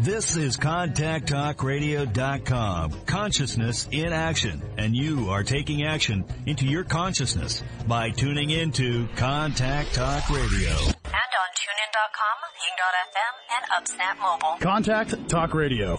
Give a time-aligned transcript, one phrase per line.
[0.00, 2.92] This is ContactTalkRadio.com.
[3.04, 4.62] Consciousness in action.
[4.78, 10.70] And you are taking action into your consciousness by tuning into Contact Talk Radio.
[10.70, 14.56] And on TuneIn.com, Ping.fm, and UpSnap Mobile.
[14.58, 15.98] Contact Talk Radio.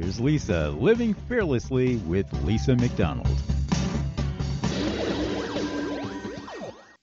[0.00, 3.26] here's Lisa living fearlessly with Lisa McDonald.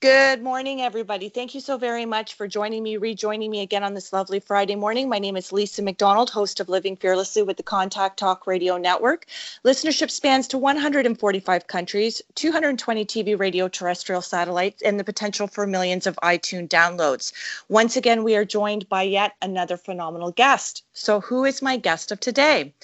[0.02, 1.30] Good morning, everybody.
[1.30, 4.76] Thank you so very much for joining me, rejoining me again on this lovely Friday
[4.76, 5.08] morning.
[5.08, 9.24] My name is Lisa McDonald, host of Living Fearlessly with the Contact Talk Radio Network.
[9.64, 16.06] Listenership spans to 145 countries, 220 TV, radio, terrestrial satellites, and the potential for millions
[16.06, 17.32] of iTunes downloads.
[17.70, 20.84] Once again, we are joined by yet another phenomenal guest.
[20.92, 22.74] So, who is my guest of today?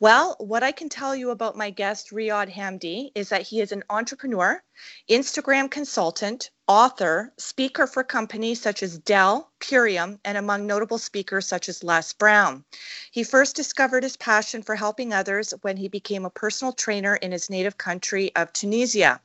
[0.00, 3.72] Well, what I can tell you about my guest, Riyadh Hamdi, is that he is
[3.72, 4.62] an entrepreneur,
[5.08, 11.68] Instagram consultant, author, speaker for companies such as Dell, Purium, and among notable speakers such
[11.68, 12.64] as Les Brown.
[13.12, 17.30] He first discovered his passion for helping others when he became a personal trainer in
[17.30, 19.20] his native country of Tunisia.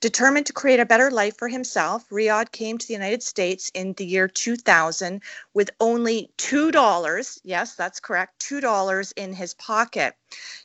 [0.00, 3.94] Determined to create a better life for himself, Riyadh came to the United States in
[3.94, 5.22] the year 2000
[5.54, 10.14] with only $2, yes, that's correct, $2 in his pocket.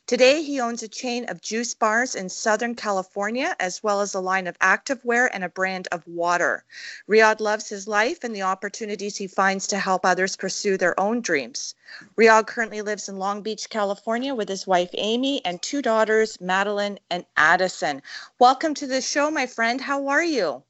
[0.06, 4.20] Today, he owns a chain of juice bars in Southern California, as well as a
[4.20, 6.64] line of activewear and a brand of water.
[7.08, 11.20] Riyadh loves his life and the opportunities he finds to help others pursue their own
[11.20, 11.74] dreams.
[12.16, 16.98] Riyadh currently lives in Long Beach, California, with his wife Amy and two daughters, Madeline
[17.10, 18.02] and Addison.
[18.38, 19.80] Welcome to the show, my friend.
[19.80, 20.62] How are you?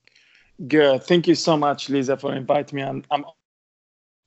[0.69, 1.05] Good.
[1.05, 2.83] Thank you so much, Lisa, for inviting me.
[2.83, 3.25] I'm, I'm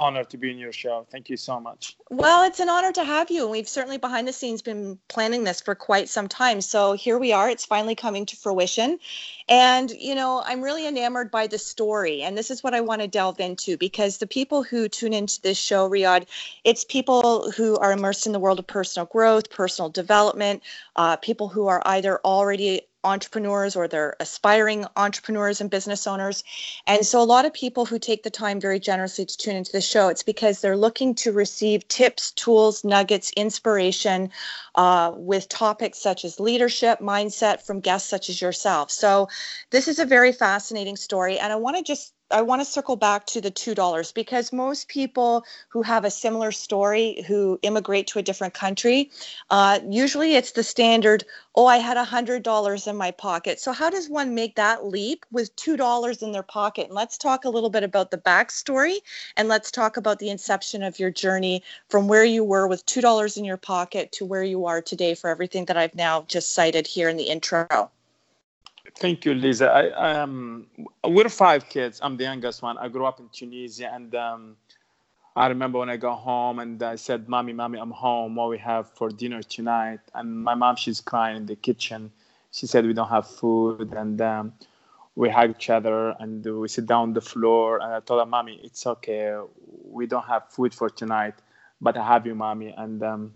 [0.03, 1.07] honored to be in your show.
[1.09, 1.95] Thank you so much.
[2.09, 3.43] Well, it's an honor to have you.
[3.43, 6.59] And we've certainly behind the scenes been planning this for quite some time.
[6.59, 7.49] So here we are.
[7.49, 8.99] It's finally coming to fruition.
[9.47, 12.21] And, you know, I'm really enamored by the story.
[12.21, 15.41] And this is what I want to delve into because the people who tune into
[15.41, 16.27] this show, Riyadh,
[16.65, 20.63] it's people who are immersed in the world of personal growth, personal development,
[20.97, 26.43] uh, people who are either already entrepreneurs or they're aspiring entrepreneurs and business owners.
[26.87, 29.71] And so a lot of people who take the time very generously to tune into
[29.71, 34.29] the show, it's because they're looking to receive tips, tools, nuggets, inspiration
[34.75, 38.91] uh, with topics such as leadership, mindset from guests such as yourself.
[38.91, 39.27] So
[39.69, 41.39] this is a very fascinating story.
[41.39, 44.51] And I want to just I want to circle back to the two dollars because
[44.51, 49.11] most people who have a similar story who immigrate to a different country,
[49.51, 51.23] uh, usually it's the standard.
[51.53, 53.59] Oh, I had a hundred dollars in my pocket.
[53.59, 56.87] So how does one make that leap with two dollars in their pocket?
[56.87, 58.97] And let's talk a little bit about the backstory,
[59.37, 63.01] and let's talk about the inception of your journey from where you were with two
[63.01, 66.51] dollars in your pocket to where you are today for everything that I've now just
[66.53, 67.91] cited here in the intro.
[68.95, 69.67] Thank you, Lisa.
[69.71, 70.67] I, um,
[71.03, 71.99] we're five kids.
[72.03, 72.77] I'm the youngest one.
[72.77, 74.57] I grew up in Tunisia, and um,
[75.35, 78.35] I remember when I got home and I said, "Mommy, mommy, I'm home.
[78.35, 82.11] What we have for dinner tonight?" And my mom, she's crying in the kitchen.
[82.51, 84.53] She said, "We don't have food," and um,
[85.15, 87.79] we hug each other and we sit down on the floor.
[87.81, 89.37] And I told her, "Mommy, it's okay.
[89.85, 91.35] We don't have food for tonight,
[91.81, 93.33] but I have you, mommy." And um,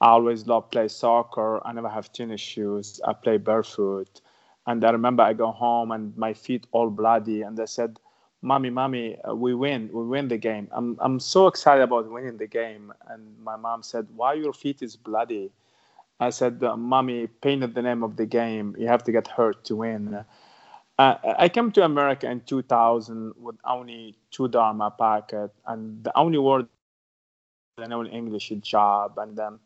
[0.00, 1.66] I always love play soccer.
[1.66, 3.00] I never have tennis shoes.
[3.06, 4.20] I play barefoot
[4.66, 7.98] and I remember I go home and my feet all bloody, and I said,
[8.42, 12.36] "Mommy, mommy, uh, we win, we win the game." I'm I'm so excited about winning
[12.38, 15.52] the game, and my mom said, "Why your feet is bloody?"
[16.20, 18.76] I said, uh, "Mommy, pain is the name of the game.
[18.78, 20.24] You have to get hurt to win."
[20.98, 26.38] Uh, I came to America in 2000 with only two dollars pocket, and the only
[26.38, 26.68] word
[27.78, 29.60] I know in English is job, and um,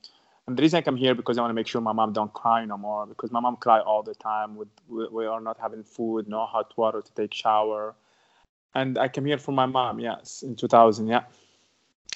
[0.46, 2.32] and the reason I come here because I want to make sure my mom don't
[2.32, 5.82] cry no more because my mom cry all the time with we are not having
[5.82, 7.94] food, no hot water to take shower.
[8.74, 11.24] And I came here for my mom, yes, in 2000, yeah.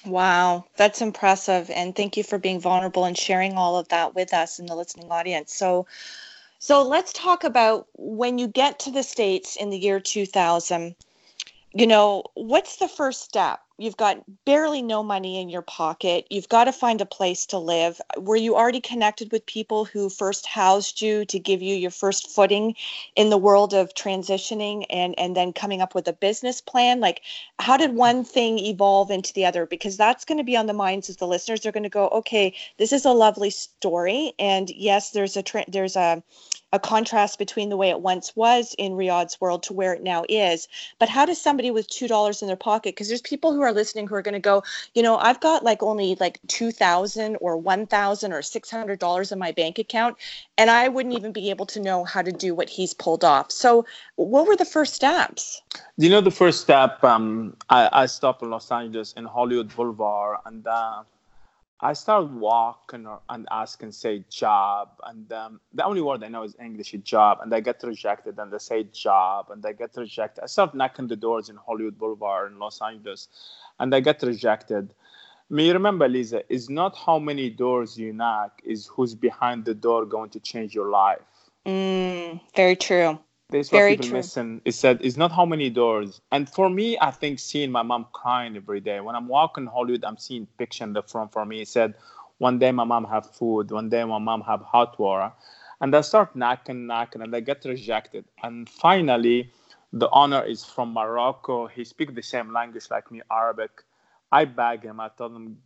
[0.05, 1.69] Wow, that's impressive.
[1.69, 4.75] And thank you for being vulnerable and sharing all of that with us in the
[4.75, 5.53] listening audience.
[5.53, 5.87] So,
[6.59, 10.95] So let's talk about when you get to the States in the year 2000,
[11.73, 13.61] you know, what's the first step?
[13.79, 16.27] You've got barely no money in your pocket.
[16.29, 18.01] You've got to find a place to live.
[18.17, 22.29] Were you already connected with people who first housed you to give you your first
[22.29, 22.75] footing
[23.15, 26.99] in the world of transitioning and, and then coming up with a business plan?
[26.99, 27.21] Like,
[27.57, 29.65] how did one thing evolve into the other?
[29.65, 31.61] Because that's going to be on the minds of the listeners.
[31.61, 34.33] They're going to go, okay, this is a lovely story.
[34.37, 36.21] And yes, there's a, tra- there's a,
[36.71, 40.23] a contrast between the way it once was in Riyadh's world to where it now
[40.29, 40.67] is.
[40.99, 42.95] But how does somebody with two dollars in their pocket?
[42.95, 44.63] Because there's people who are listening who are going to go,
[44.93, 48.99] you know, I've got like only like two thousand or one thousand or six hundred
[48.99, 50.17] dollars in my bank account,
[50.57, 53.51] and I wouldn't even be able to know how to do what he's pulled off.
[53.51, 53.85] So,
[54.15, 55.61] what were the first steps?
[55.97, 60.37] You know, the first step, um, I, I stopped in Los Angeles in Hollywood Boulevard,
[60.45, 61.03] and uh,
[61.81, 64.89] I started walking and asking, say, job.
[65.05, 67.39] And um, the only word I know is English, job.
[67.41, 70.43] And I get rejected, and they say job, and I get rejected.
[70.43, 73.29] I start knocking the doors in Hollywood Boulevard in Los Angeles,
[73.79, 74.93] and I get rejected.
[75.49, 80.05] Me remember, Lisa, is not how many doors you knock, is who's behind the door
[80.05, 81.21] going to change your life.
[81.65, 83.17] Mm, very true.
[83.49, 84.17] That's what Very people true.
[84.17, 84.61] missing.
[84.65, 86.21] It said it's not how many doors.
[86.31, 88.99] And for me, I think seeing my mom crying every day.
[88.99, 91.61] When I'm walking Hollywood, I'm seeing picture in the front for me.
[91.61, 91.95] It said,
[92.37, 95.31] one day my mom have food, one day my mom have hot water.
[95.81, 98.25] And I start knocking, knocking, and I get rejected.
[98.43, 99.51] And finally,
[99.91, 101.67] the owner is from Morocco.
[101.67, 103.83] He speaks the same language like me, Arabic.
[104.31, 104.99] I beg him.
[104.99, 105.57] I told him,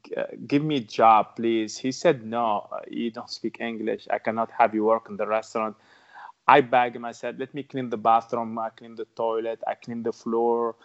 [0.47, 4.07] "Give me a job, please." He said, "No, you don't speak English.
[4.09, 5.75] I cannot have you work in the restaurant."
[6.47, 6.59] I.
[6.71, 8.57] I said, let me clean the bathroom.
[8.59, 9.61] I clean the toilet.
[9.67, 10.75] I clean the floor.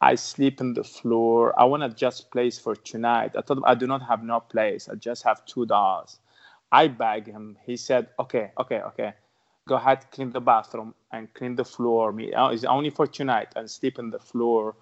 [0.00, 1.58] I sleep in the floor.
[1.58, 3.32] I want to just place for tonight.
[3.36, 4.88] I told him I do not have no place.
[4.88, 6.18] I just have two dollars.
[6.70, 7.56] I begged him.
[7.64, 9.14] He said, okay, okay, okay.
[9.66, 12.12] Go ahead, clean the bathroom and clean the floor.
[12.12, 14.76] Me, uh, it's only for tonight and sleep in the floor.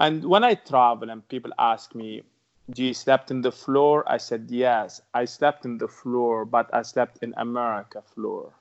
[0.00, 2.22] And when I travel and people ask me,
[2.70, 4.04] do you slept in the floor?
[4.06, 8.52] I said, yes, I slept in the floor, but I slept in America floor.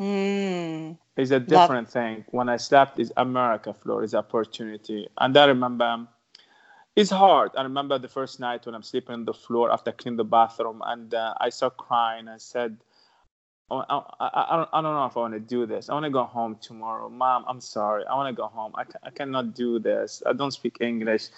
[0.00, 0.96] Mm.
[1.16, 1.92] It's a different Love.
[1.92, 2.24] thing.
[2.30, 5.08] When I slept, is America floor is opportunity.
[5.18, 6.06] And I remember
[6.96, 7.52] it's hard.
[7.56, 10.82] I remember the first night when I'm sleeping on the floor after cleaning the bathroom,
[10.84, 12.28] and uh, I start crying.
[12.28, 12.78] I said,
[13.70, 15.88] oh, I, I, I, don't, I don't know if I want to do this.
[15.88, 17.08] I want to go home tomorrow.
[17.08, 18.04] Mom, I'm sorry.
[18.06, 18.72] I want to go home.
[18.74, 20.22] I, I cannot do this.
[20.26, 21.28] I don't speak English.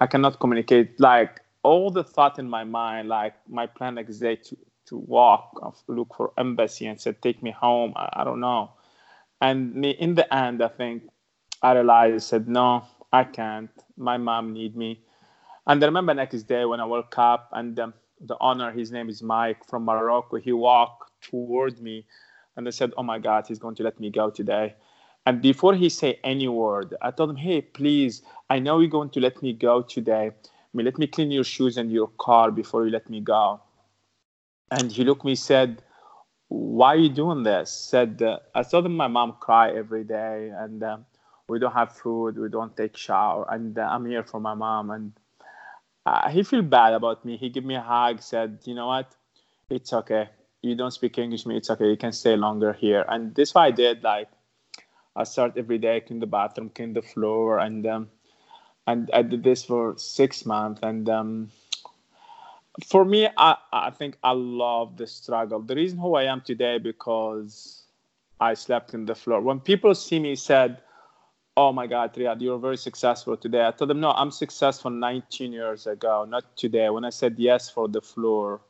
[0.00, 1.00] I cannot communicate.
[1.00, 4.56] Like all the thought in my mind, like my plan next day to,
[4.90, 8.72] to walk, look for embassy, and said, "Take me home." I, I don't know.
[9.40, 11.04] And me, in the end, I think
[11.62, 12.14] I realized.
[12.16, 13.70] I said, "No, I can't.
[13.96, 15.00] My mom need me."
[15.66, 19.08] And I remember next day when I woke up, and um, the owner, his name
[19.08, 22.06] is Mike from Morocco, he walked toward me,
[22.56, 24.74] and I said, "Oh my God, he's going to let me go today."
[25.26, 29.10] And before he say any word, I told him, "Hey, please, I know you're going
[29.10, 30.32] to let me go today.
[30.32, 33.60] I mean, let me clean your shoes and your car before you let me go."
[34.70, 35.82] And he looked me said
[36.48, 37.70] why are you doing this?
[37.70, 41.06] Said uh, i saw my mom cry every day and um,
[41.48, 44.90] we don't have food we don't take shower and uh, i'm here for my mom.
[44.90, 45.12] And
[46.06, 47.36] uh, he feel bad about me.
[47.36, 49.14] He gave me a hug said you know what?
[49.68, 50.28] It's okay.
[50.62, 51.56] You don't speak english me.
[51.56, 51.88] It's okay.
[51.88, 53.04] You can stay longer here.
[53.08, 54.28] And this what i did like
[55.16, 58.08] i start every day clean the bathroom clean the floor and um,
[58.86, 61.50] and i did this for six months and um,
[62.86, 65.60] for me, I, I think I love the struggle.
[65.60, 67.84] The reason who I am today because
[68.40, 69.40] I slept in the floor.
[69.40, 70.80] When people see me said,
[71.56, 75.52] "Oh my God, Riyadh, you're very successful today," I told them, "No, I'm successful 19
[75.52, 78.60] years ago, not today." When I said yes for the floor,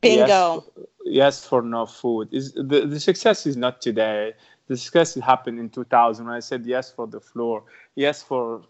[0.00, 0.60] bingo, yes,
[1.04, 2.28] yes for no food.
[2.32, 4.34] Is the, the success is not today.
[4.68, 7.64] The success happened in 2000 when I said yes for the floor,
[7.94, 8.62] yes for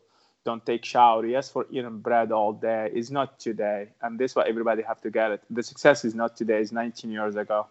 [0.44, 1.26] don't take shower.
[1.26, 5.00] Yes for eating bread all day is not today and this is why everybody have
[5.02, 5.42] to get it.
[5.50, 7.66] The success is not today it's 19 years ago.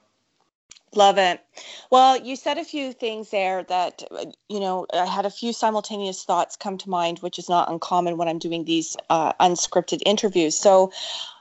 [0.96, 1.42] Love it.
[1.90, 4.04] Well you said a few things there that
[4.48, 8.18] you know i had a few simultaneous thoughts come to mind which is not uncommon
[8.18, 10.58] when i'm doing these uh, unscripted interviews.
[10.58, 10.92] So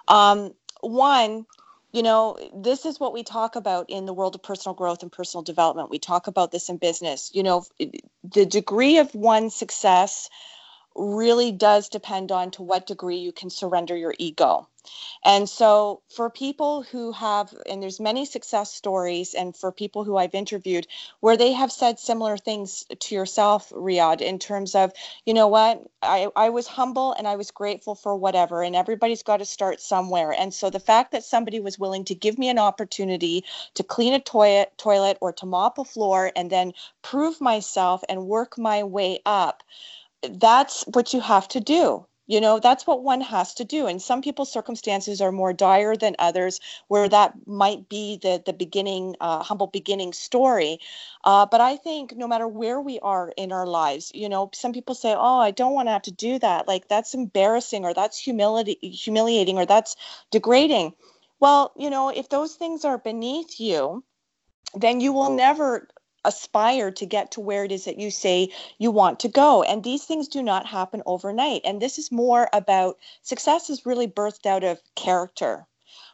[0.09, 1.47] um, one
[1.93, 5.11] you know, this is what we talk about in the world of personal growth and
[5.11, 5.89] personal development.
[5.89, 7.31] We talk about this in business.
[7.33, 7.65] You know,
[8.23, 10.29] the degree of one's success
[10.99, 14.67] really does depend on to what degree you can surrender your ego.
[15.25, 20.17] And so for people who have, and there's many success stories, and for people who
[20.17, 20.87] I've interviewed
[21.21, 24.93] where they have said similar things to yourself, Riyadh, in terms of,
[25.27, 29.23] you know what, I, I was humble and I was grateful for whatever, and everybody's
[29.23, 30.33] got to start somewhere.
[30.33, 34.15] And so the fact that somebody was willing to give me an opportunity to clean
[34.15, 38.85] a toilet, toilet or to mop a floor and then prove myself and work my
[38.85, 39.63] way up,
[40.31, 43.87] that's what you have to do you know, that's what one has to do.
[43.87, 48.53] And some people's circumstances are more dire than others, where that might be the the
[48.53, 50.79] beginning, uh, humble beginning story.
[51.25, 54.75] Uh, but I think no matter where we are in our lives, you know, some
[54.75, 56.69] people say, "Oh, I don't want to have to do that.
[56.69, 59.97] Like that's embarrassing, or that's humility, humiliating, or that's
[60.31, 60.93] degrading."
[61.41, 64.05] Well, you know, if those things are beneath you,
[64.75, 65.89] then you will never
[66.25, 69.63] aspire to get to where it is that you say you want to go.
[69.63, 71.63] And these things do not happen overnight.
[71.65, 75.67] And this is more about success is really birthed out of character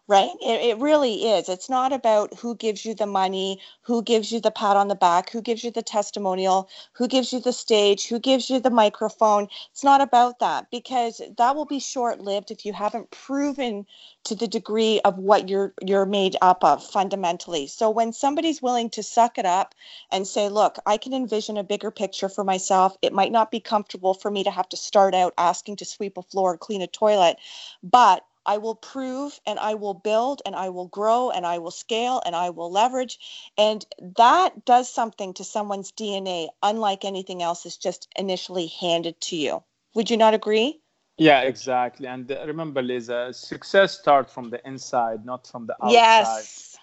[0.07, 0.31] right?
[0.43, 1.49] It, it, really is.
[1.49, 4.95] It's not about who gives you the money, who gives you the pat on the
[4.95, 8.69] back, who gives you the testimonial, who gives you the stage, who gives you the
[8.71, 9.49] microphone.
[9.73, 13.87] It's not about that because that will be short-lived if you haven't proven
[14.25, 17.67] to the degree of what you're you're made up of fundamentally.
[17.67, 19.75] So when somebody's willing to suck it up
[20.11, 22.97] and say, "Look, I can envision a bigger picture for myself.
[23.01, 26.19] It might not be comfortable for me to have to start out asking to sweep
[26.19, 27.39] a floor, clean a toilet,
[27.83, 31.71] but I will prove and I will build and I will grow and I will
[31.71, 33.19] scale and I will leverage.
[33.57, 33.85] And
[34.17, 39.63] that does something to someone's DNA, unlike anything else that's just initially handed to you.
[39.95, 40.81] Would you not agree?
[41.17, 42.09] Yeah, exactly.
[42.09, 45.93] And uh, remember, Lisa, success starts from the inside, not from the outside.
[45.93, 46.77] Yes.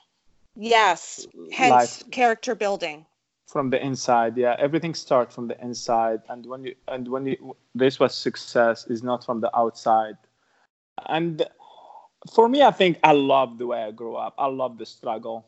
[0.56, 1.28] Yes.
[1.52, 3.06] Hence character building.
[3.48, 4.56] From the inside, yeah.
[4.58, 6.22] Everything starts from the inside.
[6.30, 10.16] And when you and when you this was success is not from the outside
[11.08, 11.46] and
[12.34, 14.36] for me, I think I love the way I grew up.
[14.38, 15.48] I love the struggle.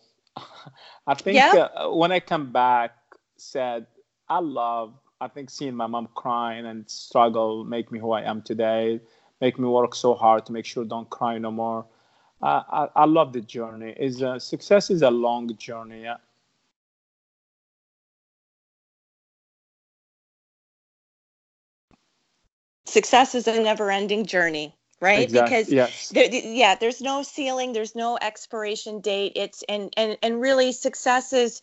[1.07, 1.67] I think yeah.
[1.75, 2.95] uh, when I come back,
[3.37, 3.85] said
[4.29, 4.93] I love.
[5.21, 8.99] I think seeing my mom crying and struggle make me who I am today.
[9.39, 11.85] Make me work so hard to make sure don't cry no more.
[12.41, 13.95] Uh, I, I love the journey.
[13.97, 16.03] Is uh, success is a long journey.
[16.03, 16.17] Yeah.
[22.85, 25.57] Success is a never-ending journey right exactly.
[25.57, 26.09] because yes.
[26.09, 31.33] there, yeah there's no ceiling there's no expiration date it's and and and really success
[31.33, 31.61] is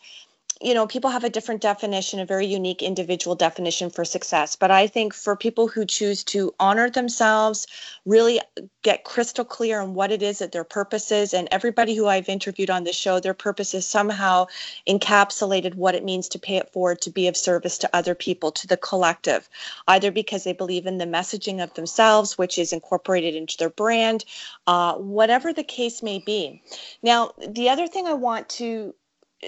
[0.61, 4.55] you know, people have a different definition, a very unique individual definition for success.
[4.55, 7.65] But I think for people who choose to honor themselves,
[8.05, 8.39] really
[8.83, 12.29] get crystal clear on what it is that their purpose is, and everybody who I've
[12.29, 14.45] interviewed on this show, their purpose is somehow
[14.87, 18.51] encapsulated what it means to pay it forward, to be of service to other people,
[18.51, 19.49] to the collective,
[19.87, 24.25] either because they believe in the messaging of themselves, which is incorporated into their brand,
[24.67, 26.61] uh, whatever the case may be.
[27.01, 28.93] Now, the other thing I want to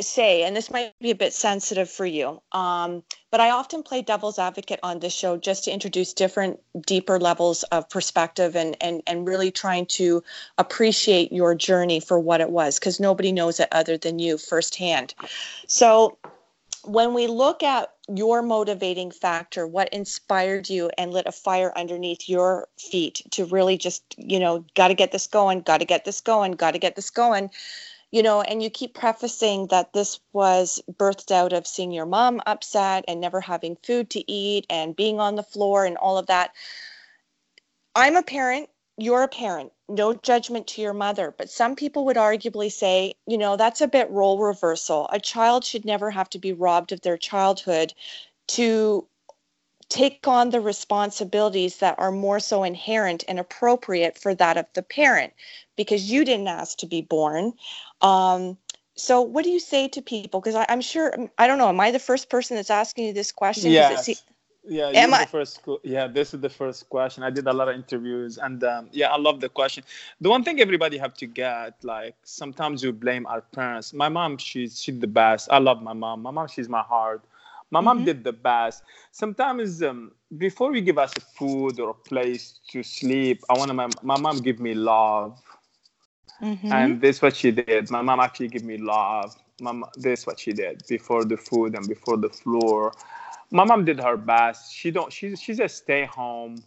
[0.02, 4.02] say, and this might be a bit sensitive for you, um, but I often play
[4.02, 9.02] devil's advocate on this show just to introduce different, deeper levels of perspective and and
[9.08, 10.24] and really trying to
[10.58, 15.14] appreciate your journey for what it was, because nobody knows it other than you firsthand.
[15.68, 16.18] So
[16.86, 22.28] when we look at your motivating factor, what inspired you and lit a fire underneath
[22.28, 26.04] your feet to really just, you know, got to get this going, got to get
[26.04, 27.50] this going, got to get this going
[28.14, 32.40] you know, and you keep prefacing that this was birthed out of seeing your mom
[32.46, 36.28] upset and never having food to eat and being on the floor and all of
[36.28, 36.52] that.
[37.96, 42.16] I'm a parent, you're a parent, no judgment to your mother, but some people would
[42.16, 45.10] arguably say, you know, that's a bit role reversal.
[45.12, 47.96] A child should never have to be robbed of their childhood
[48.50, 49.08] to
[49.94, 54.82] take on the responsibilities that are more so inherent and appropriate for that of the
[54.82, 55.34] parent
[55.76, 57.54] because you didn't ask to be born.
[58.04, 58.58] Um,
[58.96, 60.40] so, what do you say to people?
[60.40, 63.32] Because I'm sure, I don't know, am I the first person that's asking you this
[63.32, 63.72] question?
[63.72, 64.06] Yes.
[64.06, 64.18] See-
[64.66, 65.60] yeah, am I- the first.
[65.84, 67.24] Yeah, this is the first question.
[67.24, 69.84] I did a lot of interviews, and um, yeah, I love the question.
[70.22, 73.94] The one thing everybody have to get, like, sometimes you blame our parents.
[73.94, 75.50] My mom, she's she's the best.
[75.52, 76.22] I love my mom.
[76.22, 77.24] My mom, she's my heart.
[77.72, 78.06] My mom mm-hmm.
[78.06, 78.84] did the best.
[79.12, 83.74] Sometimes um, before we give us a food or a place to sleep, I want
[83.76, 85.42] my my mom give me love,
[86.42, 86.72] mm-hmm.
[86.72, 87.90] and this what she did.
[87.90, 89.36] My mom actually give me love.
[89.62, 92.94] Mom, this what she did before the food and before the floor.
[93.52, 94.74] My mom did her best.
[94.74, 95.12] She don't.
[95.12, 96.64] She's she's a stay home.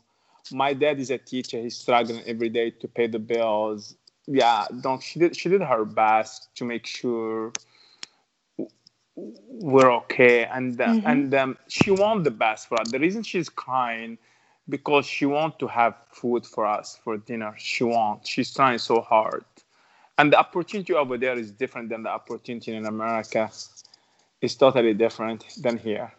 [0.52, 1.60] My dad is a teacher.
[1.60, 3.96] He's struggling every day to pay the bills.
[4.26, 7.52] Yeah, don't she did she did her best to make sure
[9.16, 11.06] we're okay and uh, mm-hmm.
[11.06, 14.18] and um, she want the best for us the reason she's crying
[14.68, 17.54] because she want to have food for us for dinner.
[17.58, 18.28] She wants.
[18.28, 19.44] She's trying so hard,
[20.18, 23.50] and the opportunity over there is different than the opportunity in America.
[24.40, 26.12] It's totally different than here.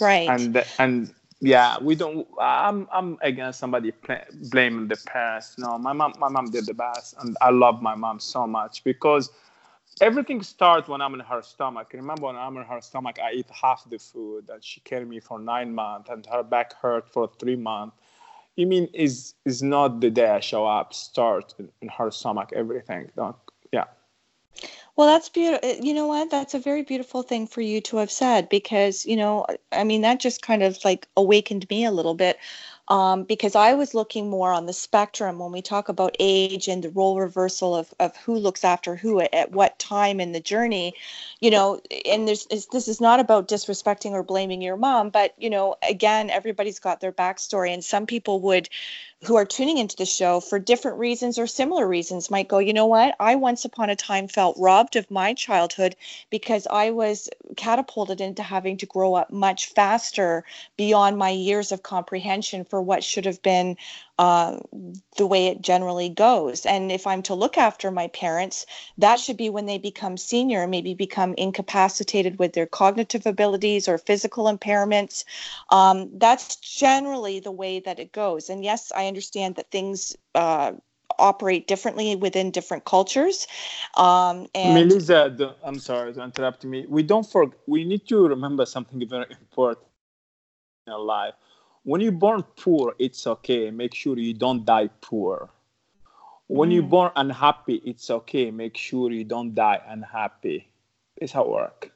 [0.00, 0.28] Right.
[0.28, 2.26] And and yeah, we don't.
[2.40, 3.92] I'm I'm against somebody
[4.50, 5.56] blaming the parents.
[5.58, 8.82] No, my mom my mom did the best, and I love my mom so much
[8.84, 9.30] because
[10.00, 11.92] everything starts when I'm in her stomach.
[11.92, 15.20] Remember when I'm in her stomach, I eat half the food, and she carried me
[15.20, 17.96] for nine months, and her back hurt for three months.
[18.56, 23.10] You mean is is not the day I show up start in, her stomach everything?
[23.14, 23.36] Don't,
[23.72, 23.84] yeah.
[24.96, 25.68] Well, that's beautiful.
[25.68, 26.30] Uh, you know what?
[26.30, 30.00] That's a very beautiful thing for you to have said because, you know, I mean,
[30.00, 32.38] that just kind of like awakened me a little bit
[32.88, 36.84] um, because I was looking more on the spectrum when we talk about age and
[36.84, 40.40] the role reversal of, of who looks after who at, at what time in the
[40.40, 40.94] journey,
[41.40, 45.50] you know, and there's this is not about disrespecting or blaming your mom, but you
[45.50, 48.68] know, again, everybody's got their backstory, and some people would
[49.24, 52.72] who are tuning into the show for different reasons or similar reasons might go, you
[52.72, 53.16] know what?
[53.18, 55.96] I once upon a time felt robbed of my childhood
[56.30, 60.44] because I was catapulted into having to grow up much faster
[60.76, 63.76] beyond my years of comprehension for what should have been
[64.18, 64.58] uh,
[65.16, 66.64] the way it generally goes.
[66.64, 68.64] And if I'm to look after my parents,
[68.98, 73.98] that should be when they become senior, maybe become incapacitated with their cognitive abilities or
[73.98, 75.24] physical impairments.
[75.70, 78.48] Um, that's generally the way that it goes.
[78.48, 80.16] And yes, I understand that things.
[80.34, 80.72] Uh,
[81.18, 83.46] operate differently within different cultures.
[83.96, 86.84] Um, and Melissa, I'm sorry to interrupt me.
[86.86, 89.86] We don't for we need to remember something very important
[90.86, 91.34] in our life
[91.86, 93.70] when you're born poor, it's okay.
[93.70, 95.48] Make sure you don't die poor.
[96.48, 96.74] When mm.
[96.74, 98.50] you're born unhappy, it's okay.
[98.50, 100.68] Make sure you don't die unhappy.
[101.16, 101.88] It's how it works.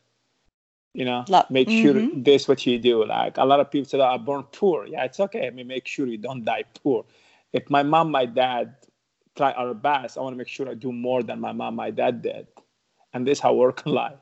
[0.94, 1.82] You know, make mm-hmm.
[1.82, 3.04] sure this what you do.
[3.04, 5.46] Like a lot of people say, oh, "I'm born poor." Yeah, it's okay.
[5.46, 7.04] I mean, make sure you don't die poor.
[7.52, 8.74] If my mom, my dad
[9.36, 11.90] try our best, I want to make sure I do more than my mom, my
[11.90, 12.46] dad did,
[13.12, 14.18] and this how work in life.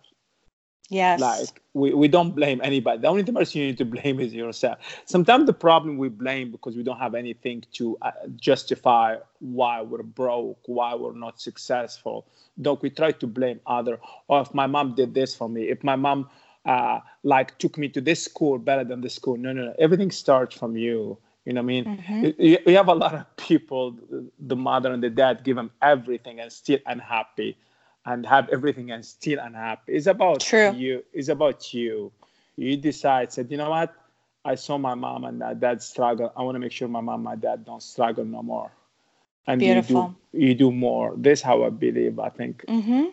[0.88, 1.20] Yes.
[1.20, 3.00] Like we, we don't blame anybody.
[3.00, 4.78] The only person you need to blame is yourself.
[5.04, 10.02] Sometimes the problem we blame because we don't have anything to uh, justify why we're
[10.02, 12.26] broke, why we're not successful.
[12.60, 14.00] Don't we try to blame other?
[14.28, 16.28] Or if my mom did this for me, if my mom
[16.64, 19.36] uh, like took me to this school better than this school.
[19.36, 19.74] No, no, no.
[19.78, 21.16] Everything starts from you.
[21.44, 21.84] You know what I mean?
[21.84, 22.68] Mm-hmm.
[22.68, 23.96] You have a lot of people,
[24.38, 27.56] the mother and the dad give them everything and still unhappy
[28.06, 29.92] and have everything and still unhappy.
[29.94, 30.74] It's about True.
[30.74, 31.04] you.
[31.12, 32.12] It's about you.
[32.56, 33.94] You decide, said, you know what?
[34.44, 36.32] I saw my mom and my dad struggle.
[36.36, 38.70] I want to make sure my mom and my dad don't struggle no more.
[39.46, 40.14] And Beautiful.
[40.32, 41.14] you do you do more.
[41.16, 42.64] This how I believe, I think.
[42.68, 43.06] Mm-hmm.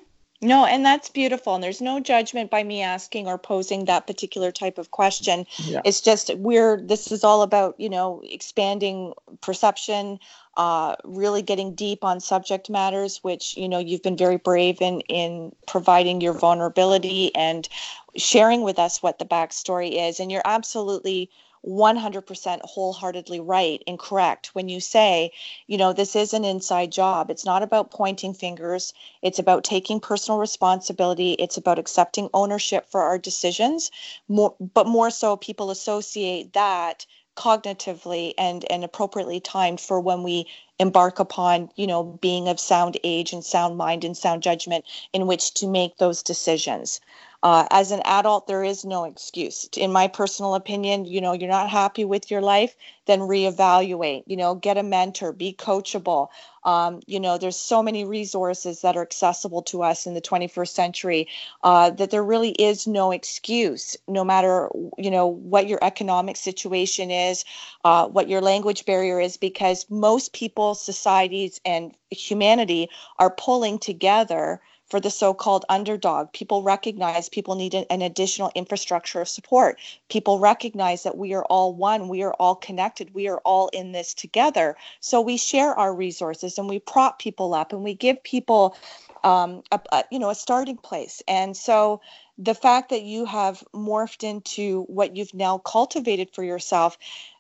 [0.45, 1.55] No, and that's beautiful.
[1.55, 5.47] And there's no judgment by me asking or posing that particular type of question.
[5.58, 5.81] Yeah.
[5.84, 10.19] It's just we're this is all about, you know, expanding perception,
[10.55, 15.01] uh, really getting deep on subject matters, which, you know, you've been very brave in
[15.01, 17.67] in providing your vulnerability and
[18.15, 20.19] sharing with us what the backstory is.
[20.19, 21.31] And you're absolutely
[21.67, 25.32] 100% wholeheartedly right and correct when you say,
[25.67, 27.30] you know, this is an inside job.
[27.32, 28.93] It's not about pointing fingers.
[29.21, 31.34] It's about taking personal responsibility.
[31.34, 33.89] It's about accepting ownership for our decisions.
[34.28, 40.47] More, but more so, people associate that cognitively and and appropriately timed for when we
[40.80, 45.28] embark upon you know being of sound age and sound mind and sound judgment in
[45.28, 47.01] which to make those decisions
[47.45, 49.69] uh, as an adult, there is no excuse.
[49.77, 54.23] In my personal opinion, you know, you're not happy with your life, then reevaluate.
[54.25, 56.29] You know, get a mentor, be coachable.
[56.63, 60.69] Um, you know, there's so many resources that are accessible to us in the 21st
[60.69, 61.27] century
[61.63, 67.12] uh, that there really is no excuse, no matter you know what your economic situation
[67.12, 67.45] is,
[67.84, 74.60] uh, what your language barrier is, because most people, societies, and humanity are pulling together
[74.88, 76.32] for the so-called underdog.
[76.34, 79.80] People recognize people need an, additional infrastructure of support.
[80.10, 83.91] People recognize that we are all one, we are all connected, we are all in
[83.91, 84.76] this together.
[85.00, 88.78] So we share our resources and we prop people up and we give people
[89.24, 91.24] um, a, a, you know a starting place.
[91.28, 92.02] And so
[92.38, 96.98] the fact that you have morphed into what you've now cultivated for yourself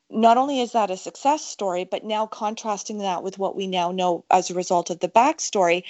[0.09, 3.91] not only is that a success story, but now contrasting that with what we now
[3.91, 5.83] know as a result of the backstory,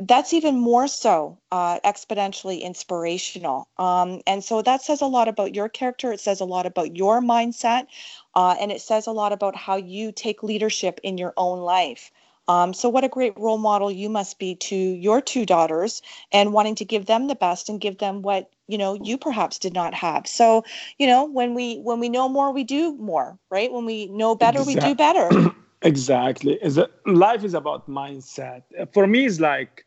[0.00, 3.68] that's even more so uh, exponentially inspirational.
[3.78, 6.12] Um, and so that says a lot about your character.
[6.12, 7.86] It says a lot about your mindset.
[8.34, 12.10] Uh, and it says a lot about how you take leadership in your own life.
[12.48, 16.00] Um, so, what a great role model you must be to your two daughters
[16.32, 19.58] and wanting to give them the best and give them what you know you perhaps
[19.58, 20.26] did not have.
[20.26, 20.64] So,
[20.98, 23.70] you know, when we when we know more, we do more, right?
[23.70, 25.28] When we know better, we do better.
[25.82, 26.58] exactly.
[26.62, 28.62] Is life is about mindset.
[28.94, 29.84] For me, it's like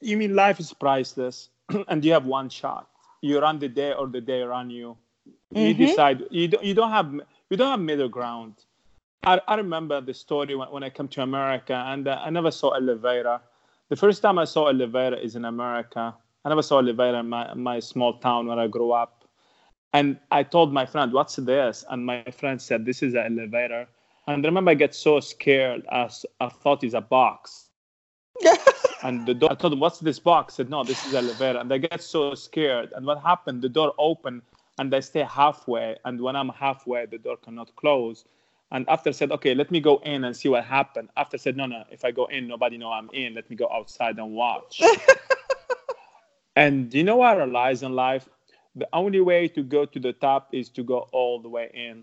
[0.00, 1.50] you mean life is priceless,
[1.88, 2.88] and you have one shot.
[3.20, 4.96] You run the day, or the day run you.
[5.50, 5.84] You mm-hmm.
[5.84, 6.24] decide.
[6.30, 6.64] You don't.
[6.64, 7.12] You don't have.
[7.50, 8.54] You don't have middle ground
[9.26, 12.50] I, I remember the story when, when I came to America and uh, I never
[12.50, 13.40] saw elevator.
[13.88, 16.14] The first time I saw elevator is in America.
[16.44, 19.24] I never saw elevator in my, my small town where I grew up.
[19.94, 21.84] And I told my friend, what's this?
[21.88, 23.86] And my friend said, this is an elevator.
[24.26, 27.63] And I remember I get so scared as I thought it's a box.
[29.02, 30.54] and the door, I told him, what's this box?
[30.54, 31.58] I said, no, this is elevator.
[31.58, 32.92] And I get so scared.
[32.94, 33.62] And what happened?
[33.62, 34.42] The door opened
[34.78, 35.96] and I stay halfway.
[36.04, 38.24] And when I'm halfway, the door cannot close.
[38.70, 41.10] And after said, okay, let me go in and see what happened.
[41.16, 43.34] After said, no, no, if I go in, nobody know I'm in.
[43.34, 44.82] Let me go outside and watch.
[46.56, 48.28] and you know what I realized in life?
[48.74, 52.02] The only way to go to the top is to go all the way in.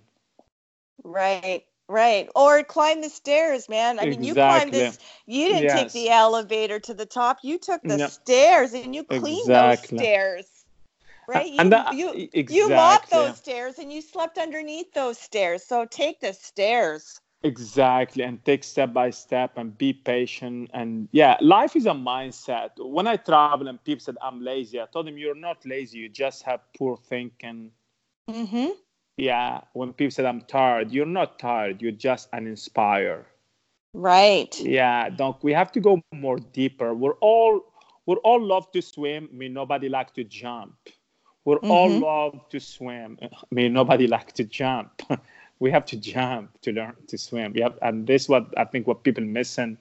[1.04, 1.66] Right.
[1.92, 2.30] Right.
[2.36, 4.00] Or climb the stairs, man.
[4.00, 5.74] I mean, you climbed this, you didn't yes.
[5.74, 7.40] take the elevator to the top.
[7.44, 8.08] You took the no.
[8.08, 9.98] stairs and you cleaned exactly.
[9.98, 10.62] those stairs
[11.28, 11.52] right?
[11.52, 12.56] You, and that, you, exactly.
[12.56, 15.64] you mopped those stairs and you slept underneath those stairs.
[15.64, 17.20] So take the stairs.
[17.44, 20.70] Exactly, and take step by step and be patient.
[20.74, 22.70] And yeah, life is a mindset.
[22.78, 25.98] When I travel and people said I'm lazy, I told them you're not lazy.
[26.00, 27.72] You just have poor thinking.
[28.30, 28.70] Mm-hmm.
[29.22, 29.62] Yeah.
[29.74, 31.80] When people said I'm tired, you're not tired.
[31.80, 33.26] You're just uninspired.
[33.94, 34.60] Right.
[34.60, 35.10] Yeah.
[35.10, 36.96] Don't we have to go more deeper?
[36.96, 37.62] We're all
[38.08, 39.30] we're all love to swim.
[39.32, 40.74] I mean, nobody like to jump.
[41.46, 41.72] We're mm-hmm.
[41.72, 43.20] all love to swim.
[43.22, 45.04] I mean, nobody like to jump.
[45.60, 47.54] we have to jump to learn to swim.
[47.54, 49.78] We have, and this what I think what people missing.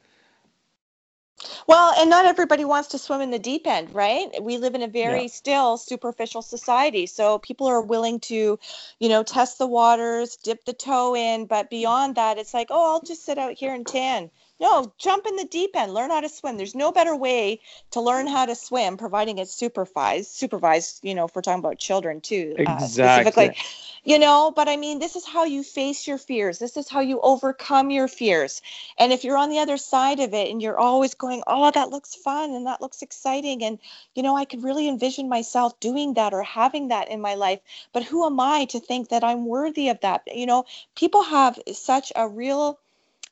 [1.66, 4.29] Well, and not everybody wants to swim in the deep end, right?
[4.42, 5.29] We live in a very yeah.
[5.29, 7.07] still superficial society.
[7.07, 8.59] So people are willing to,
[8.98, 12.92] you know, test the waters, dip the toe in, but beyond that, it's like, oh,
[12.92, 14.31] I'll just sit out here and tan.
[14.61, 15.94] No, jump in the deep end.
[15.94, 16.59] Learn how to swim.
[16.59, 17.61] There's no better way
[17.92, 20.31] to learn how to swim, providing it's supervised.
[20.31, 23.33] Supervised, you know, if we're talking about children too, uh, exactly.
[23.33, 23.57] specifically.
[24.03, 26.59] You know, but I mean, this is how you face your fears.
[26.59, 28.62] This is how you overcome your fears.
[28.99, 31.90] And if you're on the other side of it and you're always going, oh, that
[31.90, 33.79] looks fun and that looks exciting, and
[34.14, 37.61] you know, I could really envision myself doing that or having that in my life.
[37.92, 40.23] But who am I to think that I'm worthy of that?
[40.27, 42.79] You know, people have such a real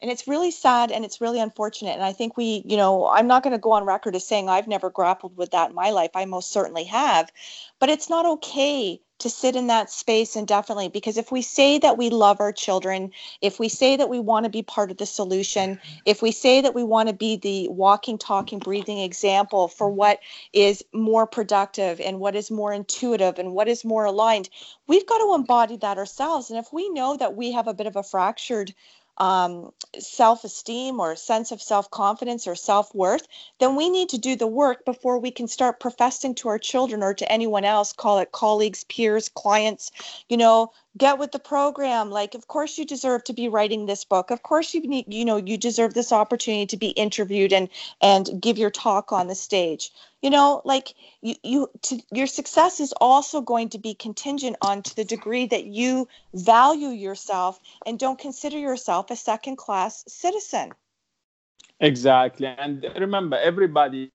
[0.00, 1.94] and it's really sad and it's really unfortunate.
[1.94, 4.48] And i think we you know i'm not going to go on record as saying
[4.48, 6.10] i've never grappled with that in my life.
[6.14, 7.30] I most certainly have.
[7.78, 11.98] But it's not okay to sit in that space indefinitely because if we say that
[11.98, 15.06] we love our children if we say that we want to be part of the
[15.06, 19.90] solution if we say that we want to be the walking talking breathing example for
[19.90, 20.20] what
[20.52, 24.48] is more productive and what is more intuitive and what is more aligned
[24.88, 26.50] we've got to embody that ourselves.
[26.50, 28.74] And if we know that we have a bit of a fractured
[29.18, 33.26] um, self esteem or sense of self confidence or self worth,
[33.58, 37.02] then we need to do the work before we can start professing to our children
[37.02, 39.90] or to anyone else, call it colleagues, peers, clients,
[40.28, 42.10] you know, get with the program.
[42.10, 44.30] Like of course you deserve to be writing this book.
[44.30, 47.68] Of course you need you know you deserve this opportunity to be interviewed and
[48.00, 49.90] and give your talk on the stage.
[50.22, 54.82] You know like you you to, your success is also going to be contingent on
[54.82, 60.72] to the degree that you value yourself and don't consider yourself a second class citizen.
[61.80, 62.46] Exactly.
[62.46, 64.10] And remember everybody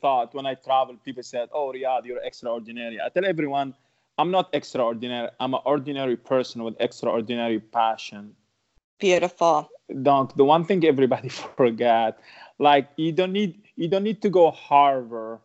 [0.00, 2.98] thought when i traveled people said oh Riyadh you're extraordinary.
[3.04, 3.74] I tell everyone
[4.18, 5.30] I'm not extraordinary.
[5.40, 8.34] I'm an ordinary person with extraordinary passion.
[8.98, 9.70] Beautiful.
[10.02, 12.18] Don't the one thing everybody forget,
[12.58, 15.40] like you don't need you don't need to go Harvard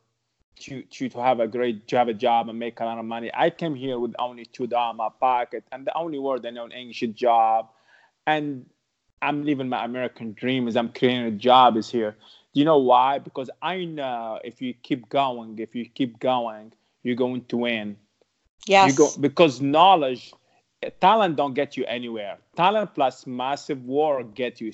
[0.60, 3.06] to, to to have a great to have a job and make a lot of
[3.06, 3.32] money.
[3.34, 6.51] I came here with only two dollars in my pocket, and the only word I
[6.51, 7.69] know English is job,
[8.28, 8.65] and
[9.21, 10.67] I'm living my American dream.
[10.67, 12.15] Is I'm creating a job is here.
[12.54, 13.19] Do you know why?
[13.19, 16.73] Because I know if you keep going, if you keep going,
[17.04, 17.97] you're going to win.
[18.65, 18.91] Yes.
[18.91, 20.34] You go because knowledge,
[21.02, 22.38] talent don't get you anywhere.
[22.56, 24.72] Talent plus massive work get you.